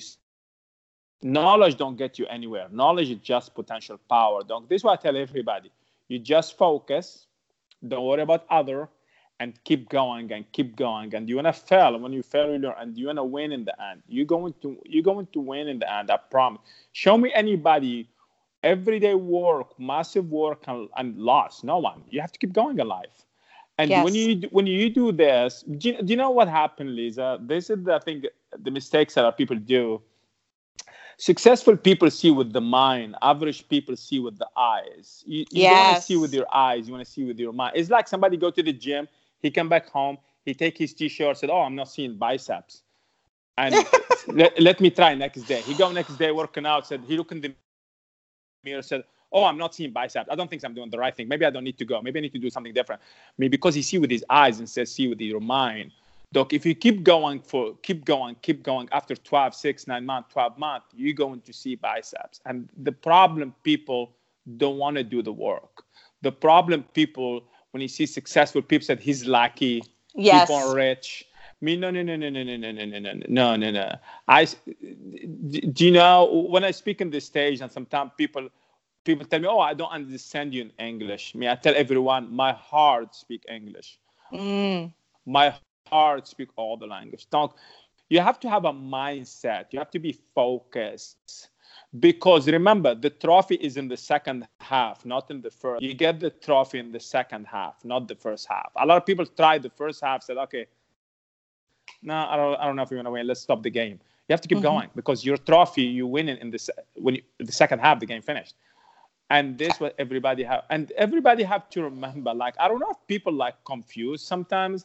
[1.22, 2.66] Knowledge don't get you anywhere.
[2.70, 4.42] Knowledge is just potential power.
[4.42, 4.68] Don't.
[4.68, 5.70] This is what I tell everybody.
[6.08, 7.26] You just focus.
[7.86, 8.88] Don't worry about other,
[9.40, 11.14] and keep going and keep going.
[11.14, 11.98] And you wanna fail.
[11.98, 14.02] When you fail, you learn, and you wanna win in the end.
[14.08, 16.10] You're going to you're going to win in the end.
[16.10, 16.60] I promise.
[16.92, 18.08] Show me anybody
[18.62, 21.64] everyday work, massive work, and, and loss.
[21.64, 22.02] No one.
[22.10, 23.26] You have to keep going in life.
[23.82, 24.04] And yes.
[24.04, 27.38] when you when you do this, do you, do you, know what happened, Lisa?
[27.40, 28.22] This is the thing.
[28.66, 30.00] the mistakes that our people do.
[31.16, 33.16] Successful people see with the mind.
[33.22, 35.24] Average people see with the eyes.
[35.26, 36.86] You, you don't want to see with your eyes.
[36.86, 37.72] You want to see with your mind.
[37.74, 39.08] It's like somebody go to the gym.
[39.40, 40.16] He come back home.
[40.44, 41.36] He take his t-shirt.
[41.38, 42.82] Said, "Oh, I'm not seeing biceps."
[43.58, 43.74] And
[44.28, 45.60] let, let me try next day.
[45.62, 46.86] He go next day working out.
[46.86, 47.52] Said he look in the
[48.62, 48.82] mirror.
[48.82, 50.28] Said, "Oh, I'm not seeing biceps.
[50.30, 51.28] I don't think I'm doing the right thing.
[51.28, 52.00] Maybe I don't need to go.
[52.02, 53.02] Maybe I need to do something different."
[53.38, 55.92] Maybe because he see with his eyes instead see with your mind.
[56.32, 60.32] Doc, if you keep going for keep going, keep going after 12, 6, 9 months,
[60.32, 62.40] 12 months, you're going to see biceps.
[62.46, 64.16] And the problem people
[64.56, 65.84] don't want to do the work.
[66.22, 69.82] The problem people when you see successful people said he's lucky,
[70.14, 70.48] Yes.
[70.48, 71.26] people are rich.
[71.60, 73.94] Me, no, no, no, no, no, no, no, no, no, no, no, no, no.
[74.26, 78.48] I, do you know when I speak on the stage, and sometimes people,
[79.04, 82.52] people tell me, "Oh, I don't understand you in English." Me, I tell everyone, my
[82.52, 83.98] heart speak English.
[84.32, 84.92] Mm.
[85.26, 85.54] My
[85.88, 87.26] heart speak all the language.
[87.30, 87.52] Don't.
[88.08, 89.66] You have to have a mindset.
[89.72, 91.48] You have to be focused.
[91.98, 95.82] Because remember, the trophy is in the second half, not in the first.
[95.82, 98.70] You get the trophy in the second half, not the first half.
[98.76, 100.66] A lot of people try the first half, said, okay,
[102.02, 103.26] no, I don't, I don't know if we're gonna win.
[103.26, 104.00] Let's stop the game.
[104.28, 104.62] You have to keep Mhm.
[104.62, 106.58] going because your trophy, you win it in the
[106.94, 108.54] when you, the second half, the game finished.
[109.32, 112.34] And this what everybody have, and everybody have to remember.
[112.34, 114.84] Like I don't know if people like confused sometimes.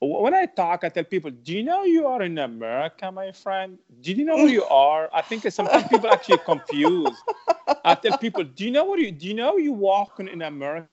[0.00, 3.78] When I talk, I tell people, "Do you know you are in America, my friend?
[4.00, 7.24] Do you know who you are?" I think sometimes people actually confused.
[7.84, 9.10] I tell people, "Do you know where you?
[9.10, 10.88] Do you know you walking in America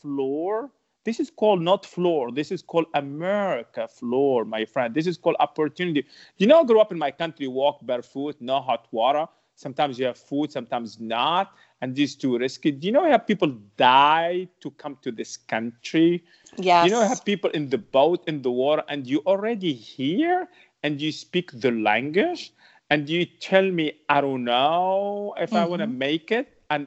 [0.00, 0.70] floor?"
[1.04, 2.32] This is called not floor.
[2.32, 4.94] This is called America floor, my friend.
[4.94, 6.02] This is called opportunity.
[6.02, 9.26] Do You know, I grew up in my country, walk barefoot, no hot water.
[9.56, 11.52] Sometimes you have food, sometimes not.
[11.80, 12.70] And this is too risky.
[12.70, 16.24] Do you know how people die to come to this country?
[16.58, 16.86] Yes.
[16.86, 20.48] You know, have people in the boat, in the water, and you already here
[20.82, 22.52] and you speak the language,
[22.90, 25.98] and you tell me, I don't know if I want to mm-hmm.
[25.98, 26.62] make it.
[26.70, 26.86] And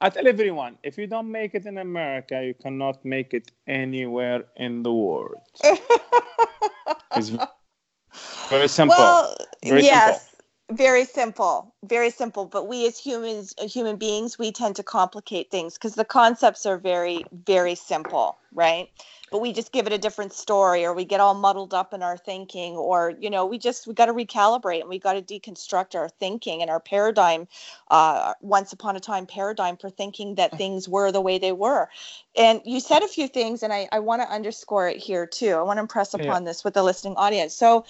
[0.00, 4.44] I tell everyone, if you don't make it in America, you cannot make it anywhere
[4.56, 5.40] in the world.
[7.16, 7.30] it's
[8.48, 8.96] very simple.
[8.96, 10.35] Well, Very yes.
[10.72, 11.72] Very simple.
[11.84, 12.44] Very simple.
[12.44, 16.66] But we as humans, uh, human beings, we tend to complicate things because the concepts
[16.66, 18.88] are very, very simple, right?
[19.30, 22.02] But we just give it a different story or we get all muddled up in
[22.02, 25.22] our thinking or, you know, we just, we got to recalibrate and we got to
[25.22, 27.46] deconstruct our thinking and our paradigm,
[27.92, 31.88] uh, once upon a time paradigm for thinking that things were the way they were.
[32.36, 35.54] And you said a few things and I, I want to underscore it here too.
[35.54, 36.22] I want to impress Yeah.
[36.22, 37.54] upon this with the listening audience.
[37.54, 37.84] So,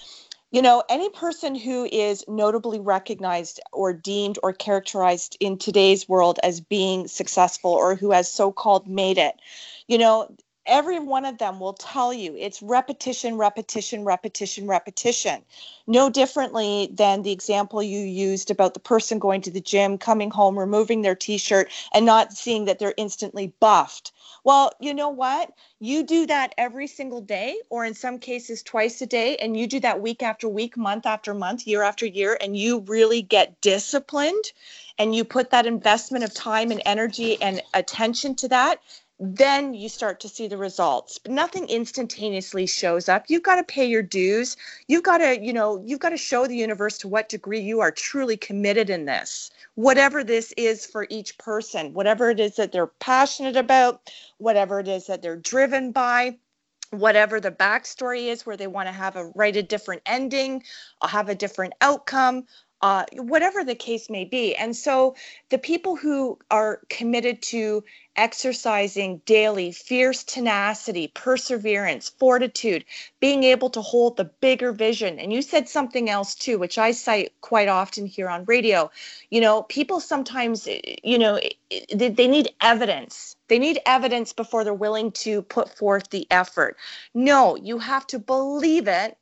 [0.51, 6.39] you know, any person who is notably recognized or deemed or characterized in today's world
[6.43, 9.35] as being successful or who has so called made it,
[9.87, 10.33] you know,
[10.67, 15.41] every one of them will tell you it's repetition, repetition, repetition, repetition.
[15.87, 20.29] No differently than the example you used about the person going to the gym, coming
[20.29, 24.11] home, removing their t shirt, and not seeing that they're instantly buffed.
[24.43, 25.51] Well, you know what?
[25.79, 29.67] You do that every single day, or in some cases, twice a day, and you
[29.67, 33.59] do that week after week, month after month, year after year, and you really get
[33.61, 34.51] disciplined
[34.99, 38.81] and you put that investment of time and energy and attention to that,
[39.19, 41.17] then you start to see the results.
[41.17, 43.25] But nothing instantaneously shows up.
[43.27, 44.57] You've got to pay your dues.
[44.87, 47.79] You've got to, you know, you've got to show the universe to what degree you
[47.79, 49.49] are truly committed in this.
[49.75, 54.87] Whatever this is for each person, whatever it is that they're passionate about, whatever it
[54.87, 56.37] is that they're driven by,
[56.91, 60.63] whatever the backstory is where they want to have a write a different ending,
[61.01, 62.45] or have a different outcome,
[62.81, 64.55] uh, whatever the case may be.
[64.55, 65.15] And so
[65.49, 67.83] the people who are committed to
[68.15, 72.83] exercising daily fierce tenacity, perseverance, fortitude,
[73.19, 75.19] being able to hold the bigger vision.
[75.19, 78.91] And you said something else too, which I cite quite often here on radio.
[79.29, 83.35] You know, people sometimes, eh, you know, eh, they they need evidence.
[83.47, 86.77] They need evidence before they're willing to put forth the effort.
[87.13, 89.17] No, you have to believe it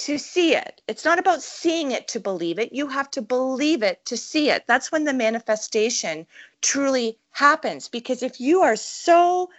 [0.00, 0.80] to see it.
[0.88, 2.72] It's not about seeing it to believe it.
[2.72, 4.64] You have to believe it to see it.
[4.66, 6.26] That's when the manifestation
[6.62, 7.88] truly happens.
[7.88, 9.50] Because if you are so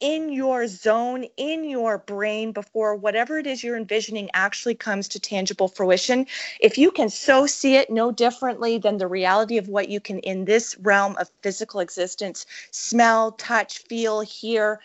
[0.00, 5.20] in your zone, in your brain, before whatever it is you're envisioning actually comes to
[5.20, 6.26] tangible fruition,
[6.60, 10.18] if you can so see it no differently than the reality of what you can
[10.20, 14.80] in this realm of physical existence smell, touch, feel, hear,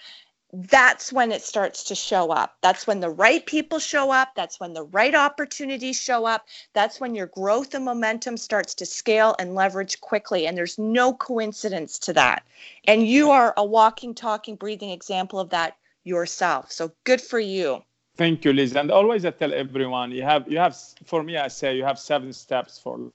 [0.53, 2.55] that's when it starts to show up.
[2.61, 4.35] That's when the right people show up.
[4.35, 6.45] That's when the right opportunities show up.
[6.73, 10.47] That's when your growth and momentum starts to scale and leverage quickly.
[10.47, 12.43] And there's no coincidence to that.
[12.85, 16.71] And you are a walking, talking, breathing example of that yourself.
[16.71, 17.83] So good for you.
[18.15, 18.75] Thank you, Liz.
[18.75, 21.99] And always I tell everyone, you have, you have, for me, I say you have
[21.99, 23.11] seven steps for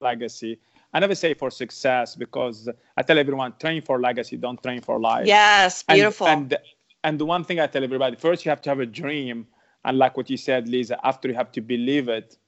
[0.00, 0.60] legacy.
[0.96, 4.98] I never say for success because I tell everyone, train for legacy, don't train for
[4.98, 5.26] life.
[5.26, 6.26] Yes, beautiful.
[6.26, 6.62] And, and,
[7.04, 9.46] and the one thing I tell everybody, first you have to have a dream.
[9.84, 12.38] And like what you said, Lisa, after you have to believe it,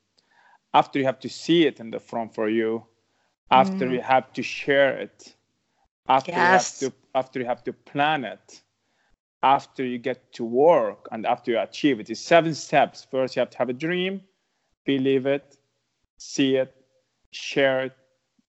[0.72, 2.87] after you have to see it in the front for you,
[3.50, 3.92] after mm.
[3.92, 5.34] you have to share it,
[6.08, 6.80] after yes.
[6.80, 8.62] you have to after you have to plan it,
[9.42, 12.08] after you get to work and after you achieve it.
[12.08, 13.06] It's seven steps.
[13.11, 14.22] First, you have to have a dream,
[14.87, 15.58] believe it,
[16.16, 16.74] see it,
[17.30, 17.96] share it,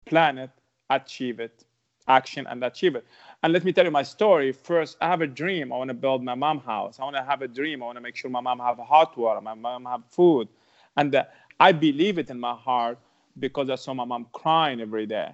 [0.08, 0.50] plan it,
[0.90, 1.64] achieve it,
[2.08, 3.06] action and achieve it.
[3.42, 4.52] And let me tell you my story.
[4.52, 5.72] First, I have a dream.
[5.72, 6.98] I want to build my mom house.
[7.00, 7.82] I want to have a dream.
[7.82, 10.48] I want to make sure my mom have hot water, my mom have food.
[10.96, 11.24] And uh,
[11.60, 12.98] I believe it in my heart
[13.38, 15.30] because I saw my mom crying every day.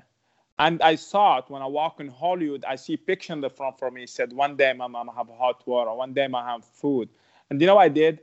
[0.59, 2.65] And I saw it when I walk in Hollywood.
[2.65, 4.07] I see picture in the front for me.
[4.07, 5.93] Said one day my mom have hot water.
[5.95, 7.09] One day I have food.
[7.51, 8.21] And you know what I did?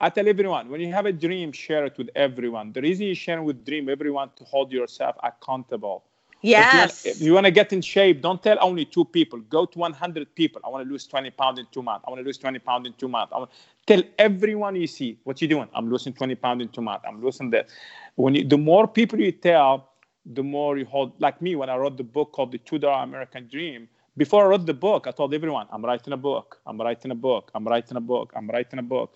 [0.00, 2.72] I tell everyone when you have a dream, share it with everyone.
[2.72, 6.04] The reason you share with dream, everyone to hold yourself accountable.
[6.40, 7.04] Yes.
[7.04, 9.40] If you, want, to get in shape, don't tell only two people.
[9.40, 10.60] Go to 100 people.
[10.64, 12.04] I want to lose 20 pounds in two months.
[12.06, 13.32] I want to lose 20 pounds in two months.
[13.34, 13.50] I want
[13.86, 15.68] tell everyone you see what you're doing.
[15.74, 17.04] I'm losing 20 pounds in two months.
[17.08, 17.68] I'm losing that.
[18.14, 19.88] When you, the more people you tell,
[20.26, 21.20] the more you hold.
[21.20, 24.48] Like me, when I wrote the book called The Two Dollar American Dream, before I
[24.48, 26.60] wrote the book, I told everyone, I'm writing a book.
[26.66, 27.50] I'm writing a book.
[27.54, 28.32] I'm writing a book.
[28.36, 29.14] I'm writing a book.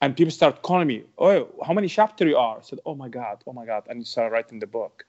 [0.00, 2.58] And people start calling me, oh, how many chapters you are?
[2.58, 3.84] I said, oh my God, oh my God.
[3.88, 5.04] And you start writing the book.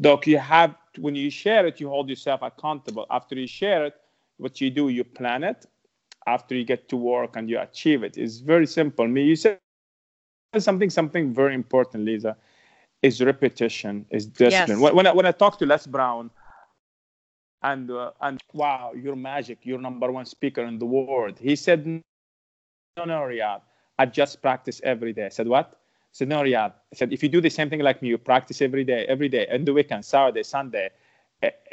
[0.00, 3.06] Doc, you have, when you share it, you hold yourself accountable.
[3.10, 3.94] After you share it,
[4.36, 5.66] what you do, you plan it.
[6.26, 9.06] After you get to work and you achieve it, it's very simple.
[9.06, 9.58] Me, you said
[10.58, 12.36] something, something very important, Lisa
[13.02, 14.78] is repetition, is discipline.
[14.78, 14.80] Yes.
[14.80, 16.30] When, when, I, when I talk to Les Brown,
[17.62, 21.38] and uh, and wow, you're magic, you're number one speaker in the world.
[21.38, 23.62] He said, no, no, Riyadh,
[23.98, 25.26] I just practice every day.
[25.26, 25.70] I said, what?
[25.72, 25.76] I
[26.12, 26.72] said, no, Riyadh.
[26.92, 29.28] I said, if you do the same thing like me, you practice every day, every
[29.28, 30.90] day, and the weekend, Saturday, Sunday.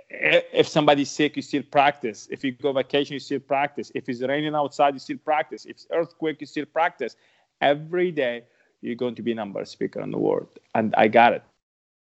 [0.09, 2.27] If somebody's sick, you still practice.
[2.29, 3.91] If you go vacation, you still practice.
[3.95, 5.65] If it's raining outside, you still practice.
[5.65, 7.15] If it's earthquake, you still practice.
[7.61, 8.43] Every day,
[8.81, 10.49] you're going to be number speaker in the world.
[10.75, 11.43] And I got it.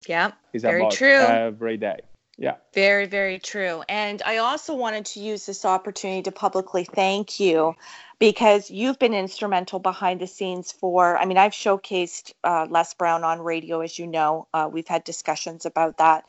[0.06, 0.32] Yeah.
[0.52, 1.08] It's very true.
[1.10, 1.98] Every day.
[2.38, 2.54] Yeah.
[2.72, 3.82] Very, very true.
[3.88, 7.74] And I also wanted to use this opportunity to publicly thank you
[8.20, 13.24] because you've been instrumental behind the scenes for, I mean, I've showcased uh, Les Brown
[13.24, 14.46] on radio, as you know.
[14.54, 16.24] Uh, we've had discussions about that.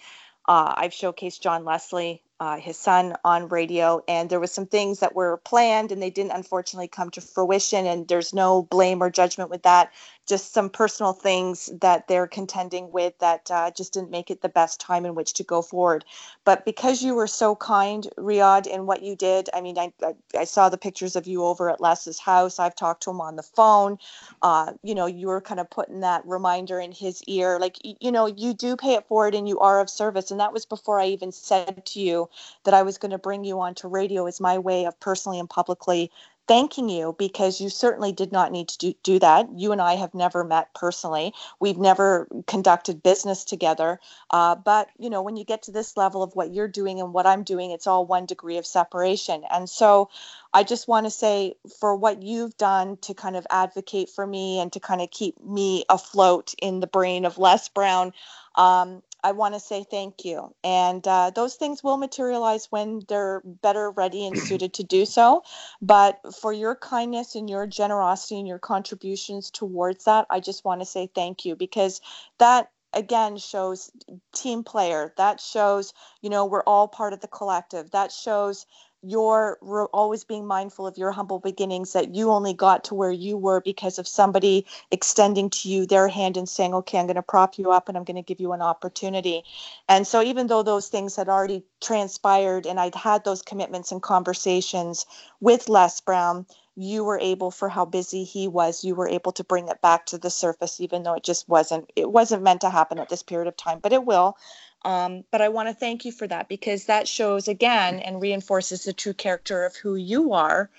[0.47, 4.97] Uh, I've showcased John Leslie uh, his son on radio and there was some things
[4.99, 9.11] that were planned and they didn't unfortunately come to fruition and there's no blame or
[9.11, 9.93] judgment with that.
[10.27, 14.49] Just some personal things that they're contending with that uh, just didn't make it the
[14.49, 16.03] best time in which to go forward.
[16.43, 20.13] But because you were so kind riyadh in what you did i mean i, I,
[20.39, 22.57] I saw the pictures of you over at les's house.
[22.57, 23.99] I've talked to him on the phone.
[24.41, 27.59] Uh, you know you were kind of putting that reminder in his ear.
[27.59, 30.53] Like you know you do pay it forward and you are of service and that
[30.53, 32.30] was before i even said to you
[32.63, 35.49] that I was going to bring you onto radio as my way of personally and
[35.49, 36.11] publicly
[36.47, 39.47] thanking you because you certainly did not need to do, do, that.
[39.55, 41.33] You and I have never met personally.
[41.61, 43.99] We've never conducted business together.
[44.31, 47.13] Uh, but, you know, when you get to this level of what you're doing and
[47.13, 49.43] what I'm doing, it's all one degree of separation.
[49.49, 50.09] And so
[50.53, 54.59] I just want to say for what you've done to kind of advocate for me
[54.59, 58.11] and to kind of keep me afloat in the brain of Les Brown,
[58.55, 60.53] um, I want to say thank you.
[60.63, 65.43] And uh, those things will materialize when they're better ready and suited to do so.
[65.81, 70.81] But for your kindness and your generosity and your contributions towards that, I just want
[70.81, 72.01] to say thank you because
[72.39, 73.89] that again shows
[74.35, 78.65] team player that shows you know we're all part of the collective that shows
[79.03, 79.57] you're
[79.93, 83.59] always being mindful of your humble beginnings that you only got to where you were
[83.59, 87.57] because of somebody extending to you their hand and saying okay i'm going to prop
[87.57, 89.43] you up and i'm going to give you an opportunity.
[89.87, 94.01] And so even though those things had already transpired and i'd had those commitments and
[94.01, 95.05] conversations
[95.39, 99.43] with les brown you were able for how busy he was you were able to
[99.43, 102.69] bring it back to the surface even though it just wasn't it wasn't meant to
[102.69, 104.37] happen at this period of time but it will
[104.83, 108.83] um, but I want to thank you for that because that shows again and reinforces
[108.83, 110.69] the true character of who you are.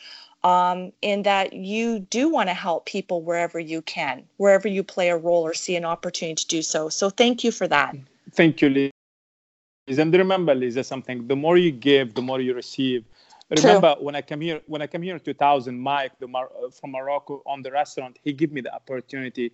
[0.45, 5.11] Um, in that you do want to help people wherever you can, wherever you play
[5.11, 6.89] a role or see an opportunity to do so.
[6.89, 7.95] So thank you for that.
[8.33, 9.99] Thank you, Liz.
[9.99, 13.05] And remember, Lisa, something: the more you give, the more you receive.
[13.51, 14.05] Remember True.
[14.05, 17.43] when I came here, when I came here in 2000, Mike the Mar- from Morocco
[17.47, 19.53] on the restaurant, he gave me the opportunity.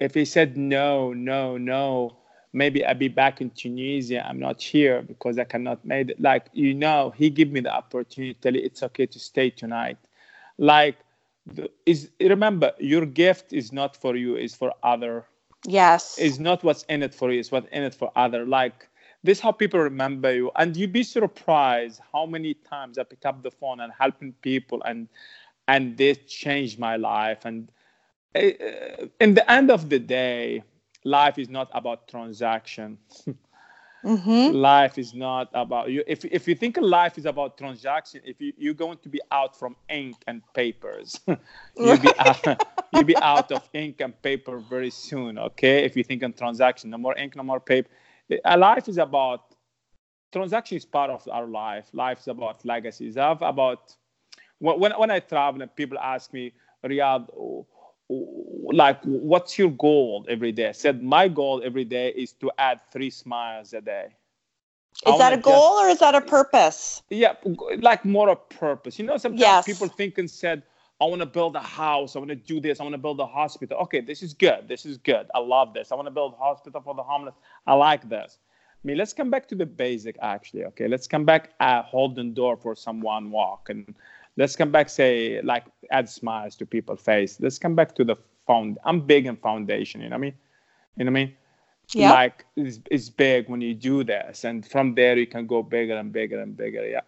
[0.00, 2.16] If he said no, no, no,
[2.54, 4.26] maybe I'll be back in Tunisia.
[4.26, 6.20] I'm not here because I cannot make it.
[6.20, 9.98] Like, you know, he gave me the opportunity, tell you it's okay to stay tonight.
[10.58, 10.96] Like,
[11.46, 15.26] the, is remember your gift is not for you it's for other
[15.66, 16.18] Yes.
[16.18, 18.88] is not what's in it for you it's what's in it for other like
[19.22, 23.42] this how people remember you and you'd be surprised how many times i pick up
[23.42, 25.08] the phone and helping people and
[25.68, 27.70] and they changed my life and
[28.36, 30.62] uh, in the end of the day
[31.04, 32.98] life is not about transaction.
[34.02, 36.04] Hmm life is not about you.
[36.06, 39.58] If, if you think life is about transaction if you, you're going to be out
[39.58, 41.20] from ink and papers
[41.76, 45.84] you'll be out, you'll be out of ink and paper very soon okay?
[45.84, 47.88] If you think on transaction no more ink no more paper.
[48.44, 49.54] A life is about
[50.32, 51.86] transaction is part of our life.
[51.92, 53.16] Life is about legacies.
[53.16, 53.94] I've about
[54.58, 56.52] when, when i travel and people ask me
[56.84, 57.26] riyadh
[58.08, 60.68] like what's your goal every day?
[60.68, 64.16] I said my goal every day is to add three smiles a day.
[65.06, 67.02] Is that a goal or is that a purpose?
[67.10, 67.34] yeah
[67.80, 68.98] like more a purpose.
[68.98, 69.64] You know sometimes Yes.
[69.64, 70.62] people think and said
[71.00, 73.20] i want to build a house i want to do this i want to build
[73.20, 73.78] a hospital.
[73.80, 76.36] Okay this is good this is good i love this i want to build a
[76.36, 77.34] hospital for the homeless
[77.66, 78.38] i like this.
[78.84, 80.88] I mean let's come back to the basic actually okay?
[80.88, 83.94] Let's come back uh, holding door for someone walk and
[84.36, 87.38] let's come back say like add smiles to people's face.
[87.40, 88.16] Let's come back to the
[88.46, 90.34] found i'm big in foundation you know what i mean?
[90.96, 91.36] You know what i mean?
[91.92, 92.12] Yeah.
[92.12, 95.96] like it's, it's big when you do this and from there you can go bigger
[95.96, 97.00] and bigger and bigger yeah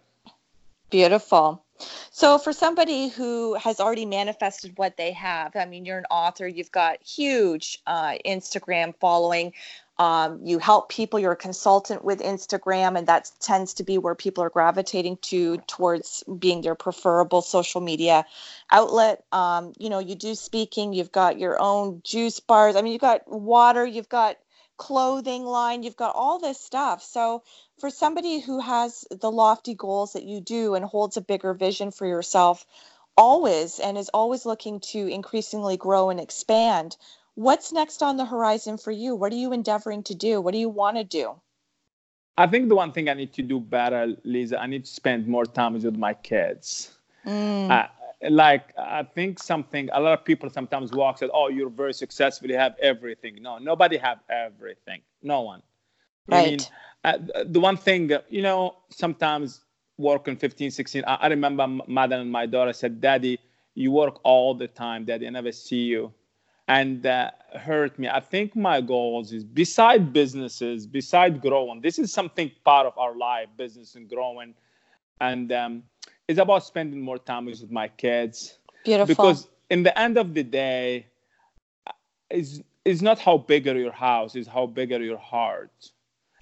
[0.89, 1.63] Beautiful.
[2.11, 6.47] So, for somebody who has already manifested what they have, I mean, you're an author,
[6.47, 9.53] you've got huge uh, Instagram following.
[9.99, 14.13] Um, you help people, you're a consultant with Instagram, and that tends to be where
[14.15, 18.25] people are gravitating to towards being their preferable social media
[18.71, 19.23] outlet.
[19.31, 22.75] Um, you know, you do speaking, you've got your own juice bars.
[22.75, 24.37] I mean, you've got water, you've got
[24.77, 27.03] clothing line, you've got all this stuff.
[27.03, 27.43] So,
[27.79, 31.91] for somebody who has the lofty goals that you do and holds a bigger vision
[31.91, 32.65] for yourself
[33.17, 36.95] always and is always looking to increasingly grow and expand
[37.33, 40.59] what's next on the horizon for you what are you endeavoring to do what do
[40.59, 41.35] you want to do
[42.37, 45.27] I think the one thing I need to do better, Lisa, I need to spend
[45.27, 46.95] more time with my kids.
[47.25, 47.87] Mm, Uh,
[48.29, 52.49] like I think something a lot of people sometimes walk said, "Oh, you're very successful,
[52.49, 55.01] you have everything." No, nobody have everything.
[55.21, 55.61] No one.
[56.31, 56.71] I mean, right
[57.03, 59.61] uh, the one thing, uh, you know, sometimes
[59.97, 63.39] working 15, 16, I, I remember mother and my daughter said, Daddy,
[63.75, 66.13] you work all the time, Daddy, I never see you.
[66.67, 68.09] And uh, hurt me.
[68.09, 73.15] I think my goals is beside businesses, beside growing, this is something part of our
[73.15, 74.53] life, business and growing.
[75.19, 75.83] And um,
[76.27, 80.43] it's about spending more time with my kids beautiful because in the end of the
[80.43, 81.07] day,
[82.29, 85.91] is is not how big are your house, is how big are your heart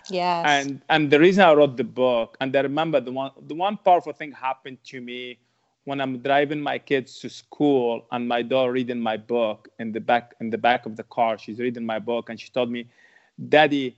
[0.09, 3.55] yes and and the reason I wrote the book, and I remember the one the
[3.55, 5.39] one powerful thing happened to me
[5.85, 9.99] when I'm driving my kids to school and my daughter reading my book in the
[9.99, 11.37] back in the back of the car.
[11.37, 12.87] She's reading my book and she told me,
[13.49, 13.95] "Daddy,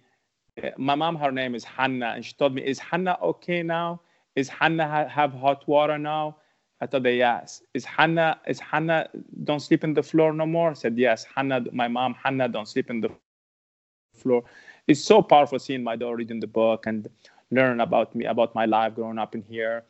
[0.57, 4.01] eh, my mom her name is Hannah, and she told me, is Hannah okay now?
[4.37, 6.37] Is Hannah ha- have hot water now?"
[6.81, 7.63] I told her yes.
[7.73, 9.09] Is Hannah is Hannah
[9.43, 10.71] don't sleep in the floor no more?
[10.71, 11.25] I said yes.
[11.35, 14.43] Hannah, my mom Hannah don't sleep in the floor.
[14.87, 17.09] It's so powerful seeing my daughter reading the book and
[17.51, 19.83] learn about me, about my life growing up in here.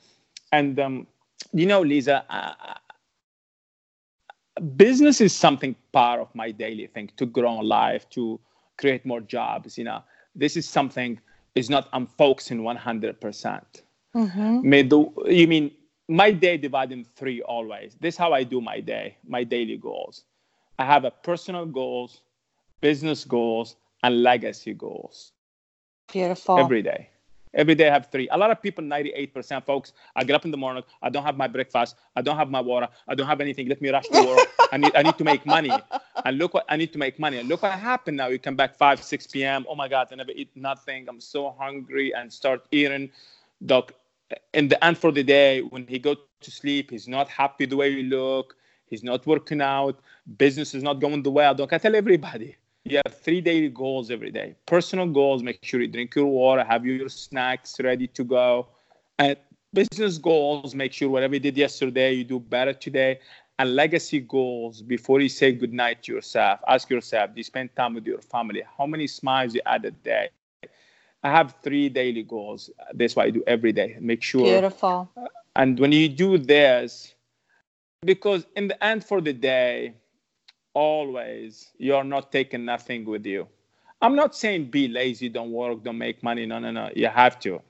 [0.54, 1.08] And um,
[1.54, 2.76] you know, Lisa, uh,
[4.76, 8.40] business is something part of my daily thing to grow life, to
[8.78, 9.78] create more jobs.
[9.78, 10.04] You know,
[10.36, 11.20] this is something
[11.56, 13.84] is not I'm focusing 100 percent.
[14.18, 15.72] Hmm May do you mean
[16.10, 17.96] my day divided in three always.
[18.00, 20.24] This is how I do my day, my daily goals.
[20.80, 22.22] I have a personal goals,
[22.82, 25.34] business goals, and legacy goals
[26.12, 27.10] beautiful every day.
[27.54, 28.28] Every day I have three.
[28.30, 31.38] A lot of people, 98% folks, I get up in the morning, I don't have
[31.38, 33.68] my breakfast, I don't have my water, I don't have anything.
[33.68, 34.48] Let me rush to work.
[34.72, 35.86] I need I need to make money.
[36.26, 37.38] And look what I need to make money.
[37.38, 38.28] And look what happened now.
[38.28, 39.66] You come back 5, 6 p.m.
[39.70, 41.08] Oh my God, I never eat nothing.
[41.10, 43.10] I'm so hungry and start eating.
[43.66, 43.94] Doc,
[44.54, 47.76] in the end for the day, when he go to sleep, he's not happy the
[47.76, 48.56] way you look.
[48.88, 50.00] He's not working out.
[50.38, 51.68] Business is not going the way I do.
[51.70, 52.56] I tell everybody,
[52.86, 54.56] you have three daily goals every day.
[54.66, 58.68] Personal goals, make sure you drink your water, have your snacks ready to go.
[59.20, 59.36] And
[59.74, 63.20] business goals, make sure whatever you did yesterday, you do better today.
[63.60, 67.96] And legacy goals, before you say goodnight to yourself, ask yourself, do you spend time
[67.96, 68.64] with your family?
[68.78, 70.30] How many smiles you add a day?
[71.24, 72.70] I have three daily goals.
[72.94, 73.98] That's what I do every day.
[74.00, 75.10] Make sure beautiful
[75.56, 77.16] and when you do this,
[78.02, 79.96] because in the end for the day,
[80.74, 83.48] always you're not taking nothing with you.
[84.02, 86.46] I'm not saying be lazy, don't work, don't make money.
[86.46, 86.90] No, no, no.
[86.96, 87.62] You have to.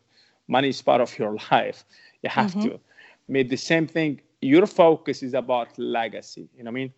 [0.47, 1.83] Money is part of your life.
[2.23, 2.61] You have Mhm.
[2.61, 2.79] to.
[3.27, 4.21] Made the same thing.
[4.41, 6.49] your focus is about legacy.
[6.55, 6.93] You know what I mean?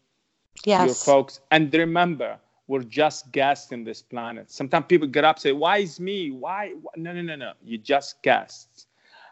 [0.66, 0.76] Yes.
[0.76, 1.40] Your focus.
[1.52, 2.40] And remember,
[2.70, 4.52] we're just guests in this planet.
[4.52, 6.32] Sometimes people get up say, "Why is me?
[6.32, 7.54] Why?" No, no, no, no.
[7.64, 8.88] You just guests.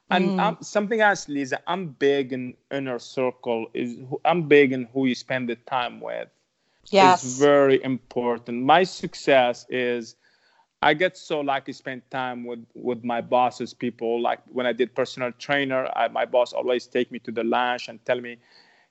[0.10, 0.40] And Mm.
[0.40, 1.60] um, something else, Lisa.
[1.68, 3.68] I'm big in inner circle.
[3.74, 6.30] Is who- I'm big in who you spend the time with.
[6.92, 7.24] Yes.
[7.24, 8.64] It's very important.
[8.64, 10.16] My success is
[10.82, 14.22] I get so lucky spend time with with my bosses, people.
[14.22, 17.90] Like when I did personal trainer, I, my boss always take me to the lunch
[17.90, 18.38] and tell me,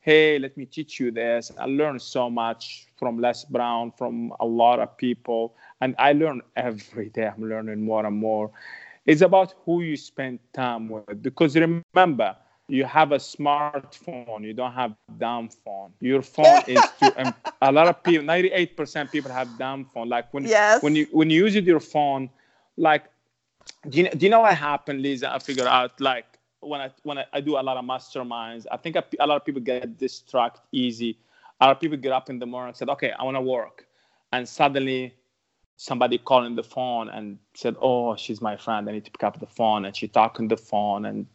[0.06, 4.46] "Hey, let me teach you this." I learn so much from Les Brown, from a
[4.46, 7.26] lot of people, and I learn every day.
[7.34, 8.50] I'm learning more and more.
[9.06, 12.36] It's about who you spend time with, because remember,
[12.68, 14.42] you have a smartphone.
[14.42, 15.92] You don't have dumb phone.
[16.00, 17.12] Your phone is to.
[17.62, 20.08] A lot of people, ninety-eight percent people have dumb phone.
[20.08, 20.80] Like when Yes.
[20.80, 22.30] when you when you use your phone,
[22.76, 23.04] like
[23.88, 25.32] do you, do you know what happened, Lisa?
[25.32, 26.35] I figured out like
[26.66, 29.44] when I when I, I do a lot of masterminds, I think a, lot of
[29.44, 31.18] people get distracted easy.
[31.60, 33.40] A lot of people get up in the morning and said, "Okay, I want to
[33.40, 33.86] work,"
[34.32, 35.14] and suddenly
[35.76, 38.88] somebody called in the phone and said, "Oh, she's my friend.
[38.88, 41.26] I need to pick up the phone." And she talk on the phone and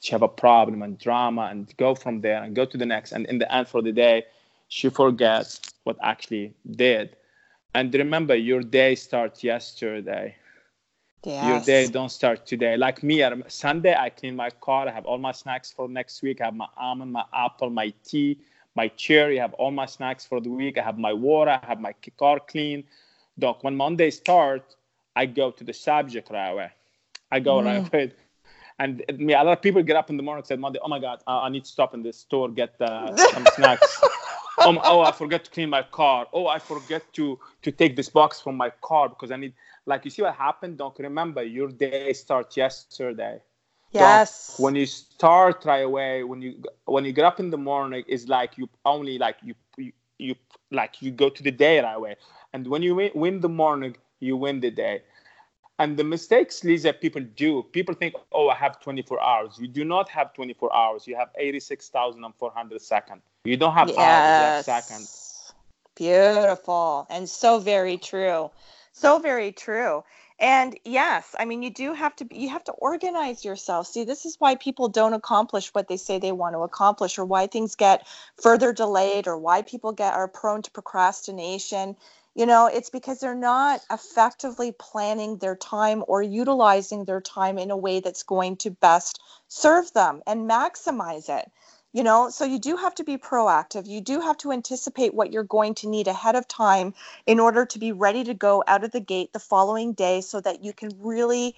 [0.00, 3.12] she have a problem and drama and go from there and go to the next.
[3.12, 4.24] And in the end, for the day,
[4.68, 7.16] she forgets what actually did.
[7.74, 10.36] And remember, your day starts yesterday
[11.24, 11.46] yes.
[11.46, 12.76] your day don't start today.
[12.76, 14.88] Like me, on Sunday, I clean my car.
[14.88, 16.40] I have all my snacks for next week.
[16.40, 18.38] I have my almond, my apple, my tea,
[18.74, 19.38] my cherry.
[19.38, 20.78] I have all my snacks for the week.
[20.78, 21.58] I have my water.
[21.62, 22.84] I have my car clean.
[23.38, 24.76] Doc, when Monday start,
[25.14, 26.70] I go to the subject right away.
[27.30, 28.12] I go right away.
[28.80, 30.88] And me, a lot of people get up in the morning and say, Monday, oh
[30.88, 34.00] my God, I, I need to stop in the store, get uh, some snacks.
[34.64, 36.26] Oh, oh, I forget to clean my car.
[36.32, 39.54] Oh, I forget to to take this box from my car because I need.
[39.86, 40.78] Like you see what happened.
[40.78, 43.40] Don't remember your day starts yesterday.
[43.96, 44.56] Don't- Yes.
[44.56, 48.28] when you start right away, when you when you get up in the morning, it's
[48.28, 50.34] like you only like you you, you
[50.70, 52.16] like you go to the day right away.
[52.52, 55.02] And when you win, win the morning, you win the day.
[55.78, 57.62] And the mistakes, Lisa, people do.
[57.62, 59.58] People think, oh, I have 24 hours.
[59.60, 61.06] You do not have 24 hours.
[61.06, 63.22] You have 86,400 seconds.
[63.44, 65.52] You don't have hours, you have seconds.
[65.94, 67.06] Beautiful.
[67.10, 68.50] And so very true.
[68.92, 70.02] So very true.
[70.40, 73.88] And yes, I mean you do have to be, you have to organize yourself.
[73.88, 77.24] See, this is why people don't accomplish what they say they want to accomplish or
[77.24, 78.06] why things get
[78.40, 81.96] further delayed or why people get are prone to procrastination.
[82.38, 87.72] You know, it's because they're not effectively planning their time or utilizing their time in
[87.72, 91.50] a way that's going to best serve them and maximize it
[91.92, 92.28] you know?
[92.30, 93.88] So you do have to be proactive.
[93.88, 96.94] You do have to anticipate what you're going to need ahead of time
[97.26, 100.40] in order to be ready to go out of the gate the following day so
[100.40, 101.56] that you can really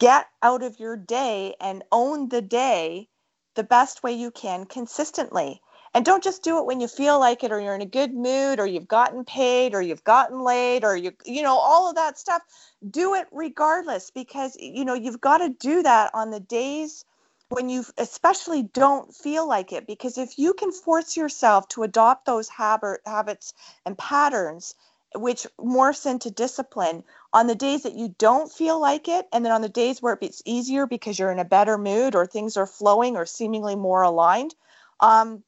[0.00, 3.08] get out of your day and own the day
[3.54, 5.60] the best way you can consistently
[5.94, 8.14] and don't just do it when you feel like it or you're in a good
[8.14, 11.96] mood or you've gotten paid or you've gotten laid or you you know all of
[11.96, 12.42] that stuff.
[12.88, 17.04] Do it regardless because you know you've got to do that on the days
[17.48, 19.86] when you especially don't feel like it.
[19.86, 23.54] Because if you can force yourself to adopt those habit, habits
[23.86, 24.74] and patterns
[25.14, 29.52] which morphs into discipline on the days that you don't feel like it and then
[29.52, 32.66] on the days where it's easier because you're in a better mood or things are
[32.66, 34.54] flowing or seemingly more aligned
[35.00, 35.42] um,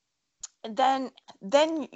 [0.68, 1.10] then
[1.42, 1.88] then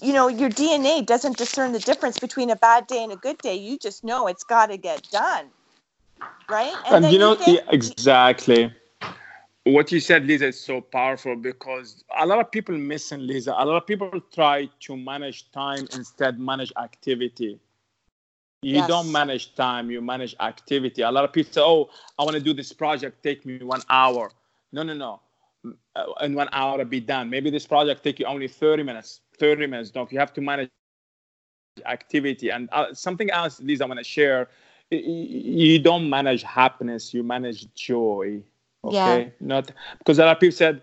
[0.00, 3.38] you know your dna doesn't discern the difference between a bad day and a good
[3.38, 5.50] day you just know it's got to get done
[6.48, 8.72] right And, then you know, think- yeah, exactly.
[9.64, 13.54] What you said, Lisa, is so powerful because a lot of people missing, Lisa.
[13.56, 17.60] A lot of people try to manage time instead manage activity.
[18.62, 18.88] You Yes.
[18.88, 21.02] don't manage time, you manage activity.
[21.02, 23.22] A lot of people say, "Oh, I want to do this project.
[23.22, 24.32] Take me one hour."
[24.72, 25.20] No, no, no.
[25.64, 27.30] Uh, In one hour, be done.
[27.30, 29.20] Maybe this project take you only thirty minutes.
[29.38, 29.90] Thirty minutes.
[29.90, 30.70] Don't you have to manage
[31.86, 32.50] activity?
[32.50, 34.48] And uh, something else, Lisa, I want to share.
[34.90, 37.14] You don't manage happiness.
[37.14, 38.42] You manage joy.
[38.84, 39.32] Okay.
[39.40, 40.82] Not because a lot of people said,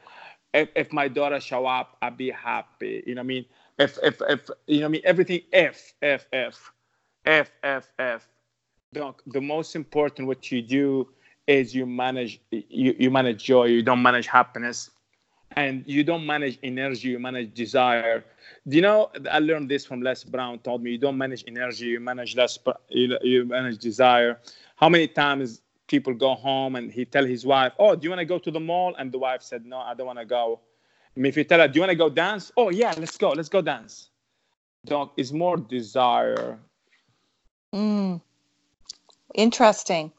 [0.54, 3.04] if, if my daughter show up, I'll be happy.
[3.06, 3.46] You know what I mean?
[3.78, 5.02] If if if you know what I mean?
[5.06, 6.72] Everything if if if
[7.26, 8.28] if if if.
[8.94, 11.08] Donc, the most important what you do
[11.50, 13.66] is you manage you, you manage joy.
[13.66, 14.92] You don't manage happiness,
[15.58, 17.10] and you don't manage energy.
[17.10, 18.24] You manage desire.
[18.68, 19.10] Do you know?
[19.32, 20.60] I learned this from Les Brown.
[20.60, 21.88] Told me you don't manage energy.
[21.88, 22.60] You manage less.
[22.90, 24.40] You, you manage desire.
[24.76, 28.20] How many times people go home and he tell his wife, "Oh, do you want
[28.20, 30.62] to go to the mall?" And the wife said, "No, I don't want to go."
[31.16, 33.30] Mean, if you tell her, "Do you want to go dance?" Oh, yeah, let's go.
[33.30, 34.12] Let's go dance.
[34.86, 36.60] Donc, it's more desire.
[37.74, 38.22] Mm.
[39.36, 40.12] Interesting.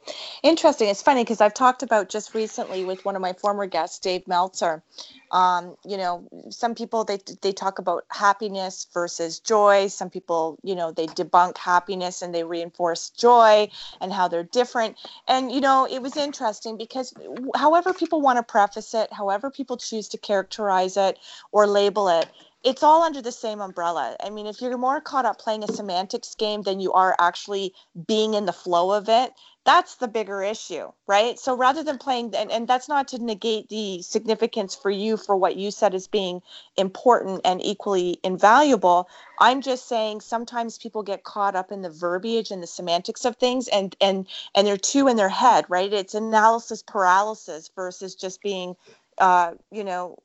[0.44, 0.88] Interesting.
[0.88, 4.26] It's funny because I've talked about just recently with one of my former guests, Dave
[4.28, 4.84] Meltzer.
[5.32, 9.88] Um, you know, some people they they talk about happiness versus joy.
[9.88, 13.68] Some people, you know, they debunk happiness and they reinforce joy
[14.00, 14.96] and how they're different.
[15.26, 17.12] And you know, it was interesting because
[17.56, 21.18] however people want to preface it, however people choose to characterize it
[21.50, 22.28] or label it,
[22.62, 24.16] it's all under the same umbrella.
[24.22, 27.72] I mean, if you're more caught up playing a semantics game than you are actually
[28.06, 29.32] being in the flow of it,
[29.64, 31.38] that's the bigger issue, right?
[31.38, 35.36] So rather than playing, and, and that's not to negate the significance for you for
[35.36, 36.42] what you said as being
[36.76, 39.08] important and equally invaluable.
[39.38, 43.36] I'm just saying sometimes people get caught up in the verbiage and the semantics of
[43.36, 45.92] things and and and they're too in their head, right?
[45.92, 48.76] It's analysis paralysis versus just being
[49.18, 50.16] uh, you know,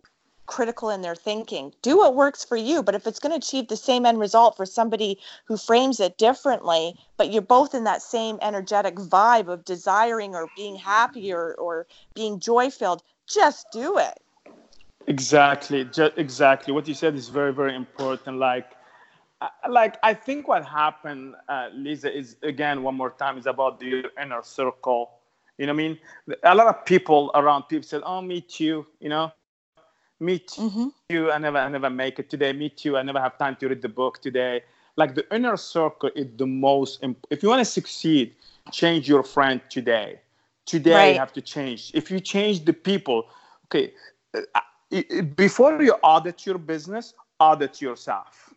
[0.45, 1.73] critical in their thinking.
[1.81, 4.55] Do what works for you, but if it's going to achieve the same end result
[4.57, 9.65] for somebody who frames it differently, but you're both in that same energetic vibe of
[9.65, 14.19] desiring or being happy or, or being joy filled, just do it.
[15.07, 16.73] Exactly, just, exactly.
[16.73, 18.37] What you said is very, very important.
[18.37, 18.71] Like,
[19.69, 24.05] like I think what happened, uh, Lisa, is again one more time is about the
[24.21, 25.11] inner circle.
[25.57, 25.99] You know I mean?
[26.43, 29.31] A lot of people around people said, "Oh, me too." You know,
[30.19, 31.31] me too mm-hmm.
[31.31, 33.81] i never i never make it today meet you i never have time to read
[33.81, 34.63] the book today.
[34.97, 38.35] Like the inner circle is the most imp- if you want to succeed
[38.71, 40.21] change your friend today.
[40.65, 41.13] Today right.
[41.13, 41.91] you have to change.
[41.93, 43.27] If you change the people
[43.65, 43.93] okay
[44.33, 48.53] uh, before you audit your business audit yourself.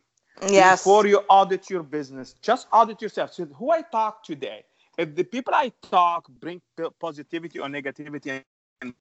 [0.49, 0.81] Yes.
[0.81, 3.33] Before you audit your business just audit yourself.
[3.35, 4.65] So who i talk today?
[4.97, 6.61] If the people i talk bring
[7.01, 8.45] positivity or negativity
[8.81, 8.95] in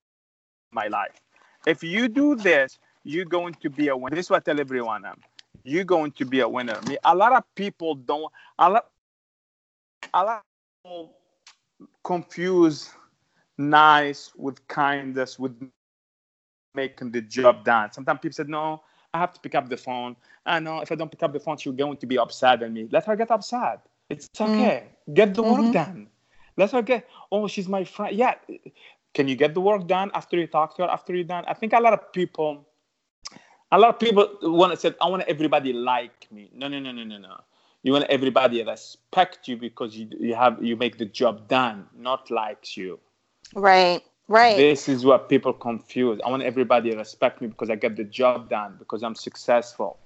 [0.72, 1.22] my life
[1.68, 4.16] if you do this, you're going to be a winner.
[4.16, 5.06] This is what I tell everyone.
[5.06, 5.20] Um,
[5.64, 6.80] you're going to be a winner.
[6.82, 8.32] I mean, a lot of people don't.
[8.58, 8.86] A lot,
[10.14, 10.44] a lot of
[10.84, 11.14] people
[12.04, 12.90] confuse
[13.58, 15.54] nice with kindness with
[16.74, 17.92] making the job done.
[17.92, 18.82] Sometimes people said, "No,
[19.14, 20.16] I have to pick up the phone.
[20.46, 22.72] I know if I don't pick up the phone, she's going to be upset at
[22.72, 22.88] me.
[22.90, 23.86] Let her get upset.
[24.10, 24.46] It's mm.
[24.46, 24.84] okay.
[25.10, 25.14] Mm.
[25.14, 25.72] Get the work mm-hmm.
[25.72, 26.08] done.
[26.56, 27.08] Let her get.
[27.32, 28.16] Oh, she's my friend.
[28.16, 28.36] Yeah,
[29.14, 31.44] can you get the work done after you talk to her after you're done?
[31.48, 32.66] I think a lot of people
[33.72, 36.50] a lot of people want to say i want everybody like me.
[36.54, 37.38] No no no no no no.
[37.84, 41.88] You want everybody to respect you because you, you have you make the job done
[41.96, 43.00] not likes you.
[43.56, 44.56] Right right.
[44.56, 46.20] This is what people confuse.
[46.26, 49.98] I want everybody respect me because i get the job done because i'm successful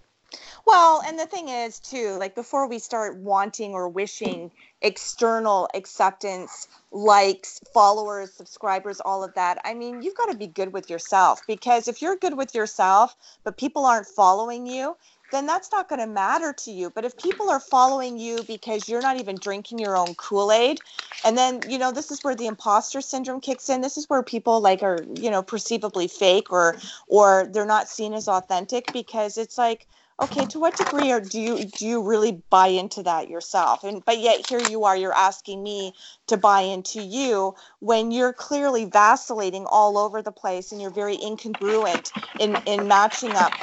[0.65, 4.51] well, and the thing is, too, like before we start wanting or wishing
[4.81, 10.73] external acceptance, likes, followers, subscribers, all of that, I mean, you've got to be good
[10.73, 14.95] with yourself because if you're good with yourself, but people aren't following you,
[15.31, 16.89] then that's not going to matter to you.
[16.89, 20.79] But if people are following you because you're not even drinking your own Kool Aid,
[21.23, 23.81] and then, you know, this is where the imposter syndrome kicks in.
[23.81, 26.75] This is where people like are, you know, perceivably fake or,
[27.07, 29.87] or they're not seen as authentic because it's like,
[30.19, 33.83] okay to what degree or do you do you really buy into that yourself?
[33.83, 35.93] And but yet here you are you're asking me
[36.27, 41.17] to buy into you when you're clearly vacillating all over the place and you're very
[41.17, 43.53] incongruent in in matching up.